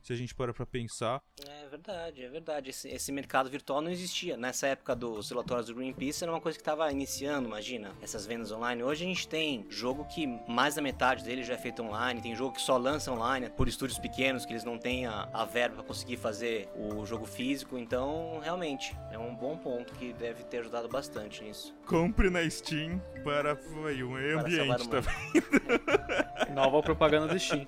se 0.02 0.14
a 0.14 0.16
gente 0.16 0.34
para 0.34 0.54
pra 0.54 0.66
pensar. 0.66 1.22
É 1.48 1.68
verdade, 1.68 2.24
é 2.24 2.30
verdade. 2.30 2.70
Esse, 2.70 2.88
esse 2.90 3.12
mercado 3.12 3.50
virtual 3.50 3.82
não 3.82 3.92
existia. 3.92 4.38
Nessa 4.38 4.68
época 4.68 4.96
dos 4.96 5.30
relatórios 5.30 5.68
do 5.68 5.76
Greenpeace 5.76 6.24
era 6.24 6.32
uma 6.32 6.42
coisa 6.42 6.58
que 6.58 6.62
estava 6.62 6.92
iniciando, 6.92 7.48
imagina, 7.48 7.92
essas 8.02 8.26
vendas 8.26 8.52
online. 8.52 8.84
Hoje 8.84 9.04
a 9.04 9.08
gente 9.08 9.28
tem 9.28 9.66
jogo 9.70 10.06
que 10.06 10.26
mais 10.48 10.76
da 10.76 10.82
metade 10.82 11.24
dele 11.24 11.44
já 11.44 11.54
é 11.54 11.58
feito 11.58 11.82
online, 11.84 12.22
tem 12.22 12.36
jogo 12.36 12.56
que 12.56 12.62
só 12.62 12.78
lança 12.78 13.12
online 13.12 13.50
por 13.50 13.68
estúdios 13.68 14.00
pequenos, 14.00 14.46
que 14.46 14.54
eles 14.54 14.64
não 14.64 14.78
têm 14.78 15.06
a, 15.06 15.30
a 15.34 15.46
verba 15.46 15.76
para 15.76 15.84
conseguir 15.84 16.18
fazer 16.18 16.70
o 16.76 17.06
jogo 17.06 17.26
físico. 17.26 17.78
Então, 17.78 18.40
realmente, 18.42 18.96
é 19.12 19.18
um 19.18 19.36
bom 19.36 19.58
ponto 19.58 19.94
que 19.94 20.14
deve 20.14 20.44
ter 20.44 20.60
ajudado 20.60 20.88
bastante 20.88 21.44
nisso. 21.44 21.76
Compre 21.86 22.30
na 22.30 22.48
Steam 22.50 23.00
para 23.24 23.56
o 23.56 23.82
meio 23.82 24.40
ambiente 24.40 24.90
também. 24.90 26.29
Nova 26.54 26.82
propaganda 26.82 27.28
do 27.28 27.40
Steam. 27.40 27.66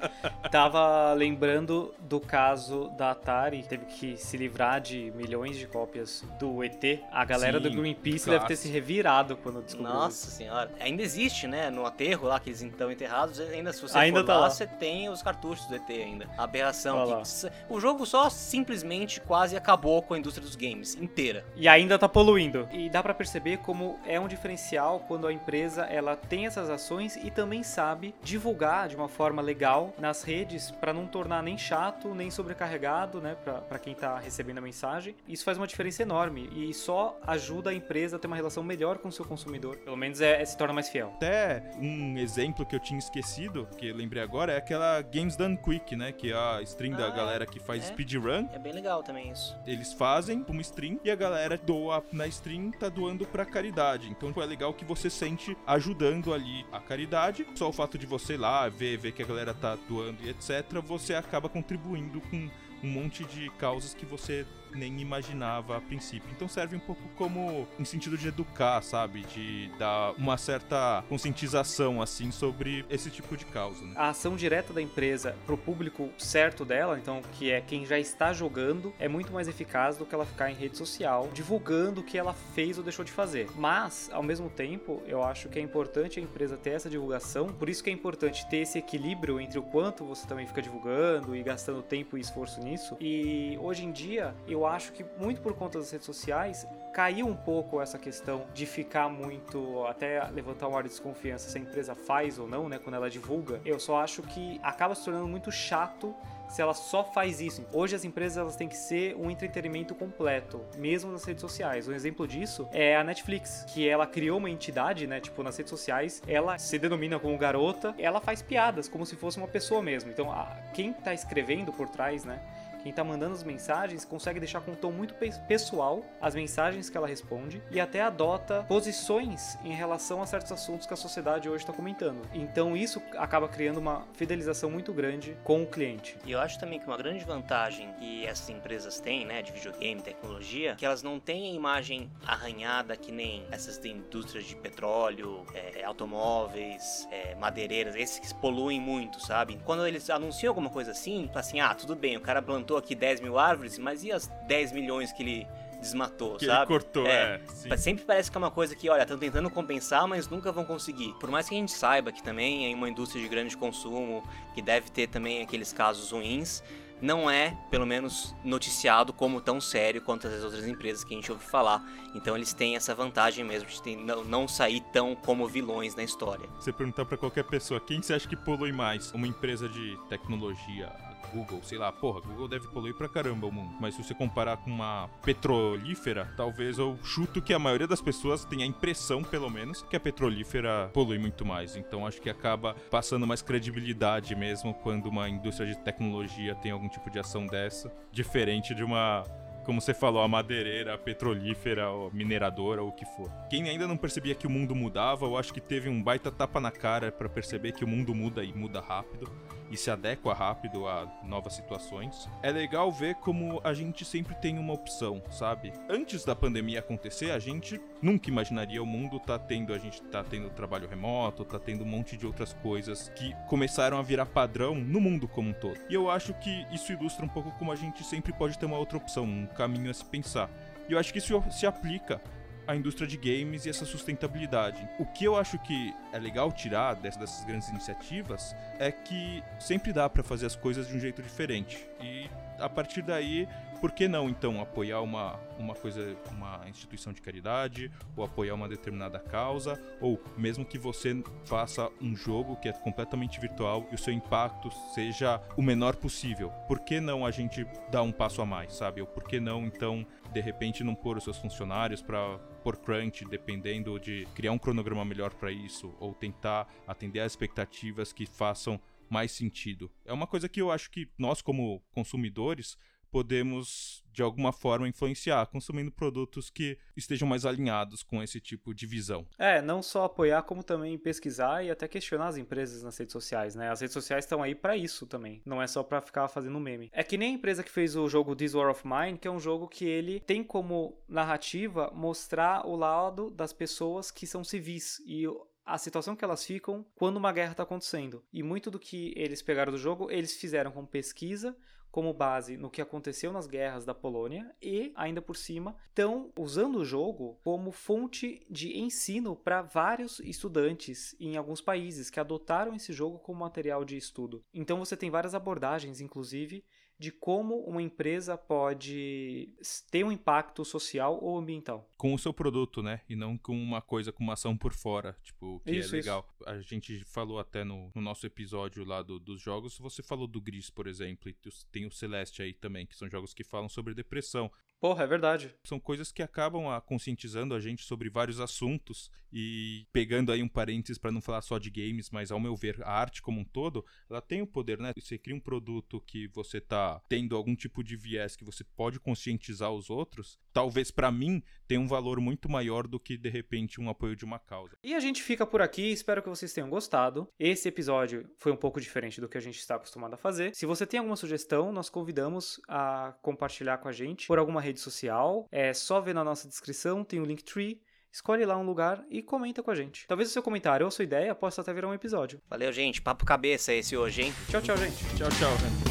Tava 0.50 1.14
lembrando 1.14 1.94
do 2.00 2.20
caso 2.20 2.90
da 2.98 3.12
Atari, 3.12 3.64
teve 3.64 3.86
que 3.86 4.18
se 4.18 4.38
livrar 4.38 4.82
de 4.82 5.12
milhões 5.16 5.58
de 5.58 5.68
cópias 5.68 6.24
do 6.40 6.64
ET. 6.64 7.00
A 7.12 7.26
galera 7.26 7.58
Sim, 7.58 7.70
do 7.70 7.82
Greenpeace 7.82 8.30
deve 8.30 8.46
ter 8.46 8.56
se 8.56 8.70
revirado 8.70 9.38
quando 9.38 9.62
descobriu. 9.62 9.94
Nossa 9.94 10.28
isso. 10.28 10.38
senhora. 10.38 10.72
Ainda 10.80 11.02
existe, 11.02 11.48
né? 11.48 11.70
No 11.70 11.86
aterro 11.86 12.28
lá 12.28 12.40
que 12.40 12.50
eles 12.50 12.62
estão 12.62 12.92
enterrados, 12.92 13.40
ainda 13.40 13.74
se 13.74 13.82
você 13.82 13.98
ainda 13.98 14.20
for 14.20 14.26
tá 14.26 14.34
lá, 14.36 14.42
lá, 14.42 14.50
você 14.50 14.68
tem 14.68 15.10
os 15.10 15.22
cartuchos 15.22 15.66
do 15.68 15.76
ET 15.76 15.90
ainda. 15.90 16.28
A 16.38 16.44
aberração. 16.44 17.24
Que, 17.24 17.52
o 17.70 17.80
jogo 17.80 18.06
só 18.06 18.30
simplesmente 18.30 19.20
quase 19.22 19.56
acabou 19.56 20.02
com 20.02 20.14
a 20.14 20.18
indústria 20.18 20.46
dos 20.46 20.56
games 20.56 20.96
inteira. 20.96 21.46
E 21.56 21.68
ainda 21.68 21.98
tá 21.98 22.08
poluindo. 22.08 22.68
E 22.72 22.90
dá 22.90 23.02
para 23.02 23.14
perceber 23.14 23.58
como 23.58 24.00
é 24.06 24.20
um 24.20 24.28
diferencial 24.28 25.00
quando 25.08 25.28
a 25.28 25.34
empresa 25.34 25.84
ela 25.84 26.16
tem 26.16 26.46
essas 26.46 26.70
ações 26.70 27.16
e 27.16 27.30
também 27.32 27.64
sabe 27.64 28.14
divulgar 28.24 28.61
de 28.62 28.96
uma 28.96 29.08
forma 29.08 29.42
legal 29.42 29.92
nas 29.98 30.22
redes 30.22 30.70
para 30.70 30.94
não 30.94 31.08
tornar 31.08 31.42
nem 31.42 31.58
chato 31.58 32.14
nem 32.14 32.30
sobrecarregado, 32.30 33.20
né, 33.20 33.36
para 33.36 33.80
quem 33.80 33.94
está 33.94 34.20
recebendo 34.20 34.60
a 34.60 34.62
mensagem. 34.62 35.16
Isso 35.28 35.44
faz 35.44 35.58
uma 35.58 35.66
diferença 35.66 36.04
enorme 36.04 36.48
e 36.54 36.72
só 36.76 37.20
ajuda 37.26 37.72
a 37.72 37.74
empresa 37.74 38.18
a 38.18 38.20
ter 38.20 38.28
uma 38.28 38.36
relação 38.36 38.64
melhor 38.64 39.00
com 39.00 39.08
o 39.08 39.12
seu 39.12 39.26
consumidor. 39.26 39.78
Pelo 39.78 39.98
menos 39.98 40.22
é, 40.22 40.40
é 40.40 40.46
se 40.46 40.56
torna 40.56 40.76
mais 40.76 40.90
fiel. 40.90 41.12
Até 41.16 41.72
um 41.80 42.20
exemplo 42.20 42.64
que 42.64 42.76
eu 42.76 42.80
tinha 42.80 43.00
esquecido, 43.00 43.68
que 43.78 43.88
eu 43.88 43.96
lembrei 43.96 44.22
agora, 44.22 44.54
é 44.54 44.58
aquela 44.58 45.02
Games 45.02 45.36
Done 45.36 45.58
Quick, 45.58 45.96
né, 45.96 46.12
que 46.12 46.32
é 46.32 46.36
a 46.36 46.62
stream 46.62 46.94
ah, 46.94 46.98
da 46.98 47.10
galera 47.10 47.48
que 47.48 47.60
faz 47.60 47.84
é? 47.84 47.88
speedrun. 47.88 48.48
É 48.54 48.60
bem 48.60 48.74
legal 48.74 49.02
também 49.02 49.32
isso. 49.32 49.58
Eles 49.66 49.92
fazem 49.92 50.46
uma 50.48 50.62
stream 50.62 51.00
e 51.04 51.10
a 51.10 51.16
galera 51.16 51.58
doa 51.58 52.04
na 52.12 52.28
stream, 52.28 52.70
tá 52.72 52.90
doando 52.90 53.26
pra 53.26 53.44
caridade. 53.44 54.08
Então 54.12 54.32
é 54.42 54.46
legal 54.46 54.72
que 54.72 54.86
você 54.86 55.10
sente 55.10 55.58
ajudando 55.66 56.32
ali 56.32 56.66
a 56.72 56.80
caridade. 56.80 57.48
Só 57.56 57.70
o 57.70 57.74
fato 57.74 57.98
de 57.98 58.06
você 58.06 58.34
ir 58.34 58.38
ver, 58.70 58.98
ver 58.98 59.12
que 59.12 59.24
a 59.24 59.26
galera 59.26 59.54
tá 59.54 59.78
doando 59.88 60.24
e 60.24 60.30
etc, 60.30 60.80
você 60.84 61.14
acaba 61.14 61.50
contribuindo 61.50 62.22
com 62.22 62.50
um 62.84 62.88
monte 62.88 63.24
de 63.26 63.50
causas 63.52 63.94
que 63.94 64.06
você 64.06 64.46
nem 64.76 65.00
imaginava 65.00 65.78
a 65.78 65.82
princípio. 65.82 66.30
Então 66.36 66.48
serve 66.48 66.76
um 66.76 66.80
pouco 66.80 67.02
como 67.16 67.68
em 67.80 67.86
sentido 67.86 68.18
de 68.18 68.28
educar, 68.28 68.82
sabe? 68.82 69.22
De 69.22 69.70
dar 69.78 70.14
uma 70.18 70.38
certa 70.38 71.04
conscientização, 71.10 72.02
assim, 72.02 72.32
sobre 72.32 72.86
esse 72.90 73.10
tipo 73.10 73.36
de 73.36 73.46
causa. 73.46 73.84
Né? 73.84 73.94
A 73.96 74.10
ação 74.10 74.36
direta 74.36 74.74
da 74.74 74.82
empresa 74.82 75.36
pro 75.46 75.58
público 75.58 76.10
certo 76.18 76.66
dela, 76.66 76.98
então, 76.98 77.22
que 77.34 77.52
é 77.52 77.62
quem 77.62 77.86
já 77.86 78.00
está 78.00 78.34
jogando, 78.34 78.94
é 79.00 79.08
muito 79.08 79.32
mais 79.32 79.48
eficaz 79.48 79.98
do 79.98 80.06
que 80.06 80.16
ela 80.16 80.26
ficar 80.26 80.50
em 80.50 80.56
rede 80.56 80.78
social 80.78 81.30
divulgando 81.34 82.02
o 82.02 82.04
que 82.04 82.18
ela 82.18 82.34
fez 82.34 82.78
ou 82.78 82.84
deixou 82.84 83.04
de 83.04 83.12
fazer. 83.12 83.50
Mas, 83.56 84.10
ao 84.14 84.24
mesmo 84.24 84.50
tempo, 84.50 85.02
eu 85.06 85.24
acho 85.24 85.50
que 85.50 85.60
é 85.60 85.62
importante 85.62 86.20
a 86.20 86.24
empresa 86.24 86.58
ter 86.58 86.72
essa 86.72 86.90
divulgação, 86.90 87.48
por 87.48 87.70
isso 87.70 87.84
que 87.84 87.90
é 87.90 87.94
importante 87.94 88.48
ter 88.50 88.58
esse 88.58 88.78
equilíbrio 88.78 89.40
entre 89.40 89.60
o 89.60 89.64
quanto 89.64 90.06
você 90.06 90.28
também 90.28 90.46
fica 90.48 90.62
divulgando 90.62 91.36
e 91.36 91.44
gastando 91.44 91.82
tempo 91.82 92.18
e 92.18 92.22
esforço 92.22 92.62
nisso. 92.62 92.96
E 93.00 93.58
hoje 93.62 93.86
em 93.86 93.92
dia, 93.92 94.36
eu 94.48 94.61
eu 94.62 94.68
acho 94.68 94.92
que 94.92 95.04
muito 95.18 95.42
por 95.42 95.54
conta 95.56 95.80
das 95.80 95.92
redes 95.92 96.06
sociais 96.06 96.68
caiu 96.94 97.26
um 97.26 97.36
pouco 97.36 97.82
essa 97.82 97.98
questão 97.98 98.46
de 98.54 98.66
ficar 98.66 99.10
muito 99.10 99.84
até 99.88 100.24
levantar 100.26 100.68
um 100.68 100.78
ar 100.78 100.84
de 100.84 100.90
desconfiança 100.90 101.50
se 101.50 101.58
a 101.58 101.62
empresa 101.62 101.96
faz 101.96 102.38
ou 102.38 102.48
não, 102.48 102.70
né, 102.70 102.78
quando 102.78 102.96
ela 102.96 103.10
divulga. 103.10 103.60
Eu 103.66 103.80
só 103.80 104.02
acho 104.02 104.22
que 104.22 104.60
acaba 104.62 104.94
se 104.94 105.04
tornando 105.04 105.28
muito 105.28 105.52
chato 105.52 106.14
se 106.48 106.62
ela 106.62 106.74
só 106.74 107.04
faz 107.04 107.40
isso. 107.40 107.66
Hoje 107.72 107.96
as 107.96 108.04
empresas 108.04 108.38
elas 108.38 108.56
têm 108.58 108.68
que 108.68 108.76
ser 108.76 109.16
um 109.16 109.32
entretenimento 109.32 109.96
completo, 109.96 110.62
mesmo 110.78 111.12
nas 111.12 111.24
redes 111.24 111.42
sociais. 111.42 111.88
Um 111.88 111.94
exemplo 111.94 112.28
disso 112.28 112.68
é 112.74 112.98
a 112.98 113.04
Netflix, 113.04 113.66
que 113.70 113.88
ela 113.88 114.06
criou 114.06 114.38
uma 114.38 114.50
entidade, 114.50 115.08
né, 115.08 115.22
tipo 115.22 115.42
nas 115.42 115.58
redes 115.58 115.70
sociais, 115.70 116.22
ela 116.28 116.58
se 116.58 116.78
denomina 116.78 117.18
como 117.18 117.38
garota, 117.38 117.96
ela 117.98 118.20
faz 118.20 118.42
piadas 118.42 118.90
como 118.90 119.06
se 119.06 119.16
fosse 119.16 119.38
uma 119.38 119.48
pessoa 119.48 119.82
mesmo. 119.82 120.12
Então, 120.12 120.30
a, 120.30 120.46
quem 120.74 120.92
tá 120.92 121.14
escrevendo 121.14 121.72
por 121.72 121.88
trás, 121.88 122.26
né, 122.26 122.42
quem 122.84 122.92
tá 122.92 123.04
mandando 123.04 123.34
as 123.34 123.44
mensagens 123.44 124.06
consegue 124.06 124.40
deixar 124.40 124.62
com 124.62 124.72
um 124.72 124.76
tom 124.76 124.92
muito 124.92 125.14
pessoal 125.48 126.04
as 126.20 126.36
mensagens 126.36 126.90
que 126.90 126.98
ela 126.98 127.08
responde 127.08 127.62
e 127.72 127.80
até 127.80 128.02
adota 128.02 128.66
posições 128.68 129.58
em 129.64 129.74
relação 129.74 130.22
a 130.22 130.26
certos 130.26 130.52
assuntos 130.52 130.88
que 130.88 130.94
a 130.94 130.98
sociedade 130.98 131.50
hoje 131.50 131.64
está 131.64 131.74
comentando. 131.74 132.22
Então 132.34 132.76
isso 132.76 133.02
acaba 133.18 133.48
criando 133.48 133.78
uma 133.78 134.06
fidelização 134.14 134.70
muito 134.70 134.94
grande 134.94 135.38
com 135.44 135.64
o 135.64 135.68
cliente. 135.68 136.18
E 136.26 136.32
eu 136.32 136.40
acho 136.40 136.60
também 136.60 136.80
que 136.80 136.88
uma 136.88 136.98
grande 136.98 137.24
vantagem 137.26 137.92
que 137.94 138.26
essas 138.26 138.50
empresas 138.50 139.00
têm, 139.00 139.26
né, 139.26 139.42
de 139.42 139.52
videogame, 139.52 140.02
tecnologia, 140.02 140.76
que 140.76 140.86
elas 140.86 141.04
não 141.04 141.20
têm 141.20 141.52
a 141.52 141.54
imagem 141.54 142.10
arranhada 142.26 142.96
que 142.96 143.12
nem 143.12 143.46
essas 143.52 143.78
de 143.78 143.90
indústrias 143.90 144.46
de 144.46 144.56
petróleo, 144.56 145.46
é, 145.54 145.84
automóveis, 145.84 147.08
é, 147.12 147.36
madeireiras, 147.36 147.96
esses 147.96 148.20
que 148.20 148.34
poluem 148.40 148.80
muito, 148.80 149.20
sabe? 149.20 149.60
Quando 149.66 149.86
eles 149.86 150.10
anunciam 150.10 150.52
alguma 150.52 150.70
coisa 150.70 150.92
assim, 150.92 151.30
assim, 151.36 151.60
ah, 151.60 151.74
tudo 151.74 151.96
bem, 151.96 152.18
o 152.18 152.22
cara 152.22 152.42
plantou 152.42 152.71
aqui 152.78 152.96
10 152.96 153.22
mil 153.22 153.38
árvores, 153.38 153.78
mas 153.78 154.04
e 154.04 154.12
as 154.12 154.28
10 154.48 154.72
milhões 154.72 155.12
que 155.12 155.24
ele 155.24 155.48
desmatou, 155.82 156.38
que 156.38 156.46
sabe? 156.46 156.60
Ele 156.60 156.68
cortou, 156.68 157.08
é. 157.08 157.42
é 157.66 157.78
sempre 157.78 158.06
parece 158.06 158.30
que 158.30 158.38
é 158.38 158.40
uma 158.40 158.52
coisa 158.52 158.76
que, 158.76 158.90
olha, 158.90 159.02
estão 159.02 159.18
tentando 159.18 159.50
compensar, 159.50 160.08
mas 160.08 160.30
nunca 160.30 160.52
vão 160.52 160.64
conseguir. 160.64 161.14
Por 161.20 161.30
mais 161.30 161.50
que 161.50 161.56
a 161.56 161.58
gente 161.58 161.72
saiba 161.72 162.12
que 162.12 162.22
também 162.22 162.72
é 162.72 162.76
uma 162.76 162.88
indústria 162.88 163.22
de 163.22 163.28
grande 163.28 163.58
consumo, 163.58 164.24
que 164.54 164.62
deve 164.62 164.92
ter 164.92 165.08
também 165.08 165.42
aqueles 165.42 165.74
casos 165.74 166.12
ruins, 166.12 166.64
não 167.02 167.30
é, 167.30 167.58
pelo 167.72 167.86
menos, 167.86 168.36
noticiado 168.44 169.12
como 169.12 169.42
tão 169.42 169.60
sério 169.60 170.02
quanto 170.02 170.28
as 170.28 170.44
outras 170.44 170.68
empresas 170.68 171.04
que 171.04 171.16
a 171.16 171.18
gente 171.18 171.32
ouve 171.32 171.44
falar. 171.44 171.84
Então 172.14 172.36
eles 172.36 172.54
têm 172.54 172.76
essa 172.76 172.94
vantagem 172.94 173.44
mesmo 173.44 173.68
de 173.68 173.96
não 174.30 174.48
sair 174.48 174.82
tão 174.94 175.16
como 175.16 175.48
vilões 175.48 175.96
na 175.96 176.04
história. 176.04 176.48
Você 176.60 176.72
perguntar 176.72 177.06
para 177.06 177.18
qualquer 177.18 177.44
pessoa, 177.44 177.80
quem 177.80 178.02
você 178.02 178.14
acha 178.14 178.28
que 178.28 178.36
polui 178.36 178.72
mais? 178.72 179.12
Uma 179.14 179.26
empresa 179.26 179.68
de 179.68 179.98
tecnologia 180.10 181.11
Google, 181.34 181.62
sei 181.64 181.78
lá, 181.78 181.92
porra, 181.92 182.22
Google 182.22 182.48
deve 182.48 182.68
poluir 182.68 182.96
pra 182.96 183.08
caramba 183.08 183.48
o 183.48 183.52
mundo. 183.52 183.76
Mas 183.80 183.96
se 183.96 184.04
você 184.04 184.14
comparar 184.14 184.58
com 184.58 184.70
uma 184.70 185.10
petrolífera, 185.24 186.32
talvez 186.36 186.78
eu 186.78 186.98
chuto 187.04 187.42
que 187.42 187.54
a 187.54 187.60
maioria 187.60 187.88
das 187.88 188.02
pessoas 188.02 188.46
tem 188.46 188.64
a 188.64 188.66
impressão, 188.66 189.24
pelo 189.24 189.50
menos, 189.50 189.82
que 189.84 189.96
a 189.96 190.00
petrolífera 190.00 190.90
polui 190.94 191.18
muito 191.18 191.46
mais. 191.46 191.76
Então 191.76 192.06
acho 192.06 192.22
que 192.22 192.30
acaba 192.30 192.76
passando 192.90 193.26
mais 193.26 193.42
credibilidade 193.42 194.36
mesmo 194.36 194.74
quando 194.74 195.08
uma 195.08 195.30
indústria 195.30 195.68
de 195.68 195.78
tecnologia 195.80 196.56
tem 196.56 196.72
algum 196.72 196.90
tipo 196.90 197.10
de 197.10 197.20
ação 197.20 197.46
dessa, 197.46 197.92
diferente 198.12 198.74
de 198.74 198.84
uma 198.84 199.24
como 199.64 199.80
você 199.80 199.94
falou, 199.94 200.22
a 200.24 200.28
madeireira, 200.28 200.96
a 200.96 200.98
petrolífera, 200.98 201.88
a 201.88 202.10
mineradora, 202.12 202.82
ou 202.82 202.90
o 202.90 202.92
que 202.92 203.06
for. 203.06 203.32
Quem 203.50 203.70
ainda 203.70 203.88
não 203.88 203.96
percebia 203.96 204.34
que 204.34 204.48
o 204.48 204.50
mundo 204.50 204.76
mudava, 204.76 205.26
eu 205.26 205.38
acho 205.38 205.54
que 205.54 205.62
teve 205.62 205.88
um 205.88 206.02
baita 206.02 206.32
tapa 206.32 206.60
na 206.60 206.72
cara 206.72 207.12
para 207.12 207.30
perceber 207.30 207.72
que 207.72 207.84
o 207.84 207.88
mundo 207.88 208.14
muda 208.16 208.44
e 208.44 208.52
muda 208.52 208.82
rápido 208.82 209.32
e 209.72 209.78
se 209.78 209.90
adequa 209.90 210.34
rápido 210.34 210.88
a 210.88 211.08
novas 211.24 211.54
situações. 211.54 212.30
É 212.44 212.52
legal 212.52 212.92
ver 212.92 213.16
como 213.16 213.62
a 213.64 213.74
gente 213.74 214.04
sempre 214.04 214.36
tem 214.36 214.60
uma 214.60 214.74
opção, 214.74 215.24
sabe? 215.32 215.74
Antes 215.90 216.26
da 216.26 216.36
pandemia 216.36 216.80
acontecer, 216.80 217.32
a 217.32 217.40
gente 217.40 217.80
nunca 218.02 218.30
imaginaria 218.30 218.84
o 218.84 218.86
mundo 218.86 219.20
tá 219.20 219.40
tendo, 219.40 219.74
a 219.74 219.78
gente 219.78 220.02
tá 220.04 220.24
tendo 220.24 220.50
trabalho 220.50 220.88
remoto, 220.88 221.46
tá 221.46 221.58
tendo 221.58 221.84
um 221.84 221.88
monte 221.88 222.18
de 222.18 222.28
outras 222.28 222.54
coisas 222.54 223.10
que 223.16 223.34
começaram 223.48 223.98
a 223.98 224.02
virar 224.02 224.26
padrão 224.26 224.76
no 224.76 225.00
mundo 225.00 225.28
como 225.28 225.50
um 225.50 225.54
todo. 225.54 225.80
E 225.90 225.94
eu 225.94 226.12
acho 226.12 226.34
que 226.34 226.68
isso 226.72 226.92
ilustra 226.92 227.26
um 227.26 227.30
pouco 227.30 227.52
como 227.52 227.72
a 227.72 227.76
gente 227.76 228.04
sempre 228.04 228.34
pode 228.34 228.60
ter 228.60 228.66
uma 228.66 228.78
outra 228.78 228.98
opção, 228.98 229.24
um 229.24 229.46
caminho 229.46 229.90
a 229.90 229.94
se 229.94 230.04
pensar. 230.04 230.50
E 230.90 230.94
eu 230.94 231.00
acho 231.00 231.14
que 231.14 231.20
isso 231.20 231.42
se 231.52 231.66
aplica 231.66 232.20
a 232.68 232.76
indústria 232.76 233.08
de 233.08 233.18
games 233.18 233.66
e 233.66 233.70
essa 233.70 233.86
sustentabilidade. 233.86 234.88
O 235.00 235.06
que 235.06 235.26
eu 235.26 235.36
acho 235.36 235.58
que 235.60 235.94
é 236.14 236.20
legal 236.20 236.52
tirar 236.52 236.96
dessas 236.96 237.44
grandes 237.46 237.70
iniciativas 237.70 238.56
é 238.80 238.92
que 238.92 239.44
sempre 239.60 239.92
dá 239.92 240.10
para 240.10 240.24
fazer 240.24 240.46
as 240.46 240.56
coisas 240.56 240.88
de 240.88 240.96
um 240.96 241.00
jeito 241.00 241.22
diferente. 241.22 241.88
E 242.00 242.30
a 242.62 242.70
partir 242.70 243.02
daí 243.02 243.48
por 243.82 243.92
que 243.92 244.08
não 244.08 244.30
então 244.30 244.62
apoiar 244.62 245.02
uma, 245.02 245.40
uma 245.58 245.74
coisa, 245.74 246.16
uma 246.30 246.62
instituição 246.70 247.12
de 247.12 247.20
caridade, 247.20 247.92
ou 248.16 248.24
apoiar 248.24 248.54
uma 248.54 248.70
determinada 248.70 249.18
causa, 249.18 249.82
ou 250.00 250.22
mesmo 250.38 250.64
que 250.64 250.78
você 250.78 251.24
faça 251.46 251.90
um 252.00 252.16
jogo 252.16 252.56
que 252.58 252.70
é 252.70 252.74
completamente 252.74 253.40
virtual 253.40 253.88
e 253.92 253.96
o 253.96 253.98
seu 253.98 254.14
impacto 254.14 254.70
seja 254.94 255.42
o 255.58 255.64
menor 255.64 255.96
possível? 255.96 256.52
Por 256.68 256.82
que 256.82 257.02
não 257.02 257.26
a 257.26 257.32
gente 257.32 257.66
dar 257.90 258.04
um 258.04 258.12
passo 258.12 258.40
a 258.44 258.46
mais, 258.46 258.74
sabe? 258.74 259.02
Ou 259.02 259.08
por 259.08 259.24
que 259.24 259.40
não 259.40 259.66
então 259.66 260.06
de 260.32 260.40
repente 260.40 260.84
não 260.84 260.94
pôr 260.94 261.18
os 261.18 261.24
seus 261.24 261.38
funcionários 261.38 262.04
para 262.04 262.40
por 262.64 262.78
crunch, 262.78 263.26
dependendo 263.26 264.00
de 264.00 264.28
criar 264.36 264.52
um 264.52 264.60
cronograma 264.60 265.04
melhor 265.04 265.34
para 265.34 265.52
isso, 265.52 265.92
ou 266.00 266.14
tentar 266.14 266.68
atender 266.88 267.20
às 267.22 267.32
expectativas 267.32 268.14
que 268.14 268.28
façam 268.28 268.80
mais 269.12 269.32
sentido. 269.32 269.92
É 270.06 270.14
uma 270.14 270.26
coisa 270.26 270.48
que 270.48 270.62
eu 270.62 270.72
acho 270.72 270.90
que 270.90 271.10
nós, 271.18 271.42
como 271.42 271.84
consumidores, 271.92 272.78
podemos 273.12 274.02
de 274.14 274.22
alguma 274.22 274.52
forma 274.52 274.88
influenciar, 274.88 275.46
consumindo 275.48 275.92
produtos 275.92 276.50
que 276.50 276.78
estejam 276.96 277.28
mais 277.28 277.46
alinhados 277.46 278.04
com 278.04 278.22
esse 278.22 278.40
tipo 278.40 278.74
de 278.74 278.86
visão. 278.86 279.26
É, 279.38 279.62
não 279.62 279.82
só 279.82 280.06
apoiar, 280.06 280.44
como 280.44 280.64
também 280.64 280.98
pesquisar 280.98 281.64
e 281.64 281.72
até 281.72 281.88
questionar 281.88 282.28
as 282.28 282.38
empresas 282.38 282.84
nas 282.84 282.98
redes 282.98 283.14
sociais, 283.14 283.56
né? 283.56 283.70
As 283.70 283.80
redes 283.80 283.94
sociais 283.94 284.26
estão 284.26 284.44
aí 284.44 284.56
para 284.56 284.76
isso 284.76 285.06
também, 285.06 285.42
não 285.46 285.62
é 285.62 285.68
só 285.68 285.84
para 285.84 286.02
ficar 286.02 286.28
fazendo 286.28 286.60
meme. 286.60 286.90
É 286.94 287.04
que 287.04 287.18
nem 287.18 287.34
a 287.34 287.36
empresa 287.36 287.64
que 287.64 287.72
fez 287.72 287.96
o 287.96 288.08
jogo 288.08 288.36
This 288.36 288.54
War 288.54 288.70
of 288.70 288.84
Mine, 288.86 289.18
que 289.18 289.28
é 289.28 289.32
um 289.32 289.40
jogo 289.40 289.68
que 289.68 289.86
ele 289.86 290.20
tem 290.20 290.44
como 290.44 290.98
narrativa 291.08 291.92
mostrar 291.94 292.66
o 292.66 292.76
lado 292.76 293.30
das 293.32 293.54
pessoas 293.54 294.12
que 294.12 294.28
são 294.28 294.44
civis 294.44 295.02
e 295.06 295.26
a 295.72 295.78
situação 295.78 296.16
que 296.16 296.26
elas 296.26 296.44
ficam 296.44 296.86
quando 296.96 297.18
uma 297.18 297.32
guerra 297.32 297.52
está 297.52 297.64
acontecendo. 297.64 298.24
E 298.32 298.44
muito 298.44 298.70
do 298.70 298.78
que 298.78 299.14
eles 299.16 299.42
pegaram 299.42 299.72
do 299.72 299.78
jogo, 299.78 300.12
eles 300.12 300.36
fizeram 300.36 300.72
com 300.72 300.86
pesquisa, 300.86 301.56
como 301.90 302.14
base 302.14 302.58
no 302.58 302.70
que 302.70 302.82
aconteceu 302.82 303.34
nas 303.34 303.48
guerras 303.48 303.86
da 303.86 303.94
Polônia 303.94 304.54
e, 304.62 304.94
ainda 304.96 305.22
por 305.22 305.36
cima, 305.36 305.76
estão 305.90 306.32
usando 306.38 306.78
o 306.78 306.86
jogo 306.86 307.40
como 307.44 307.72
fonte 307.72 308.46
de 308.50 308.78
ensino 308.80 309.36
para 309.36 309.62
vários 309.62 310.20
estudantes 310.20 311.16
em 311.20 311.36
alguns 311.36 311.60
países 311.60 312.10
que 312.10 312.20
adotaram 312.20 312.74
esse 312.74 312.94
jogo 312.94 313.20
como 313.20 313.40
material 313.40 313.84
de 313.84 313.98
estudo. 313.98 314.44
Então 314.54 314.80
você 314.80 314.96
tem 314.96 315.10
várias 315.10 315.36
abordagens, 315.36 316.00
inclusive, 316.00 316.64
de 317.02 317.12
como 317.12 317.56
uma 317.62 317.82
empresa 317.82 318.38
pode 318.38 319.56
ter 319.90 320.04
um 320.04 320.12
impacto 320.12 320.64
social 320.64 321.18
ou 321.22 321.38
ambiental. 321.38 321.90
Com 322.02 322.16
o 322.16 322.18
seu 322.18 322.34
produto, 322.34 322.82
né? 322.82 323.02
E 323.08 323.16
não 323.16 323.38
com 323.38 323.56
uma 323.56 323.80
coisa, 323.80 324.12
com 324.12 324.24
uma 324.24 324.34
ação 324.34 324.58
por 324.58 324.74
fora, 324.74 325.16
tipo, 325.22 325.62
que 325.64 325.74
isso, 325.74 325.94
é 325.94 326.00
legal. 326.00 326.28
Isso. 326.40 326.50
A 326.50 326.60
gente 326.60 327.04
falou 327.06 327.38
até 327.38 327.64
no, 327.64 327.92
no 327.94 328.02
nosso 328.02 328.26
episódio 328.26 328.84
lá 328.84 329.04
do, 329.04 329.20
dos 329.20 329.40
jogos, 329.40 329.78
você 329.78 330.02
falou 330.02 330.26
do 330.26 330.42
Gris, 330.42 330.68
por 330.68 330.88
exemplo, 330.88 331.30
e 331.30 331.36
tem 331.72 331.86
o 331.86 331.92
Celeste 331.92 332.42
aí 332.42 332.54
também, 332.56 332.88
que 332.88 332.96
são 332.96 333.08
jogos 333.08 333.36
que 333.36 333.44
falam 333.44 333.70
sobre 333.70 333.94
depressão. 333.94 334.52
Porra, 334.82 335.04
é 335.04 335.08
verdade. 335.08 335.54
São 335.64 335.80
coisas 335.80 336.12
que 336.12 336.24
acabam 336.24 336.68
a, 336.68 336.82
conscientizando 336.82 337.54
a 337.54 337.60
gente 337.60 337.84
sobre 337.84 338.10
vários 338.10 338.40
assuntos 338.40 339.12
e 339.32 339.86
pegando 339.94 340.32
aí 340.32 340.42
um 340.42 340.48
parênteses 340.48 340.98
para 340.98 341.12
não 341.12 341.22
falar 341.22 341.44
só 341.44 341.60
de 341.60 341.70
games, 341.70 342.10
mas 342.10 342.32
ao 342.32 342.40
meu 342.40 342.56
ver, 342.56 342.82
a 342.82 342.92
arte 342.92 343.22
como 343.22 343.40
um 343.40 343.46
todo, 343.46 343.86
ela 344.10 344.20
tem 344.20 344.42
o 344.42 344.48
poder, 344.48 344.80
né? 344.80 344.92
Você 344.98 345.20
cria 345.20 345.36
um 345.36 345.40
produto 345.40 346.02
que 346.02 346.28
você 346.30 346.60
tá 346.60 347.00
tendo 347.08 347.36
algum 347.36 347.56
tipo 347.56 347.84
de 347.84 347.96
viés 347.96 348.36
que 348.36 348.44
você 348.44 348.64
pode 348.64 349.00
conscientizar 349.00 349.72
os 349.72 349.92
outros, 349.92 350.40
talvez 350.52 350.90
para 350.90 351.12
mim 351.12 351.44
tenha 351.68 351.80
um 351.80 351.88
valor 351.92 352.20
muito 352.20 352.50
maior 352.50 352.88
do 352.88 353.00
que 353.00 353.18
de 353.18 353.30
repente 353.30 353.80
um 353.80 353.90
apoio 353.90 354.16
de 354.16 354.26
uma 354.26 354.40
causa. 354.40 354.78
E 354.84 354.96
a 354.96 355.00
gente 355.00 355.22
fica 355.22 355.46
por 355.46 355.62
aqui, 355.62 355.92
espero 355.92 356.24
que 356.24 356.30
vocês 356.30 356.54
tenham 356.54 356.70
gostado. 356.70 357.28
Esse 357.38 357.68
episódio 357.68 358.30
foi 358.38 358.52
um 358.52 358.56
pouco 358.56 358.80
diferente 358.80 359.20
do 359.20 359.28
que 359.28 359.38
a 359.38 359.42
gente 359.42 359.60
está 359.60 359.76
acostumado 359.76 360.14
a 360.14 360.18
fazer. 360.18 360.56
Se 360.56 360.66
você 360.66 360.86
tem 360.86 361.00
alguma 361.00 361.16
sugestão, 361.16 361.72
nós 361.72 361.90
convidamos 361.90 362.60
a 362.68 363.14
compartilhar 363.22 363.78
com 363.78 363.90
a 363.90 363.92
gente 363.92 364.28
por 364.28 364.40
alguma 364.40 364.62
rede 364.62 364.80
social. 364.80 365.46
É 365.52 365.74
só 365.74 366.00
ver 366.00 366.16
na 366.16 366.24
nossa 366.24 366.48
descrição, 366.48 367.04
tem 367.04 367.20
o 367.20 367.26
Linktree. 367.26 367.82
Escolhe 368.12 368.46
lá 368.46 368.58
um 368.58 368.66
lugar 368.66 369.06
e 369.10 369.22
comenta 369.22 369.64
com 369.64 369.72
a 369.72 369.76
gente. 369.76 370.06
Talvez 370.08 370.30
o 370.30 370.34
seu 370.34 370.44
comentário 370.44 370.86
ou 370.86 370.90
a 370.90 370.92
sua 370.92 371.04
ideia 371.04 371.34
possa 371.34 371.62
até 371.62 371.74
virar 371.74 371.88
um 371.88 371.94
episódio. 371.94 372.42
Valeu, 372.50 372.72
gente. 372.72 373.02
Papo 373.02 373.26
cabeça 373.26 373.74
esse 373.74 373.96
hoje, 373.96 374.24
hein? 374.24 374.34
Tchau, 374.50 374.62
tchau, 374.62 374.78
gente. 374.78 374.98
Tchau, 375.16 375.30
tchau. 375.30 375.91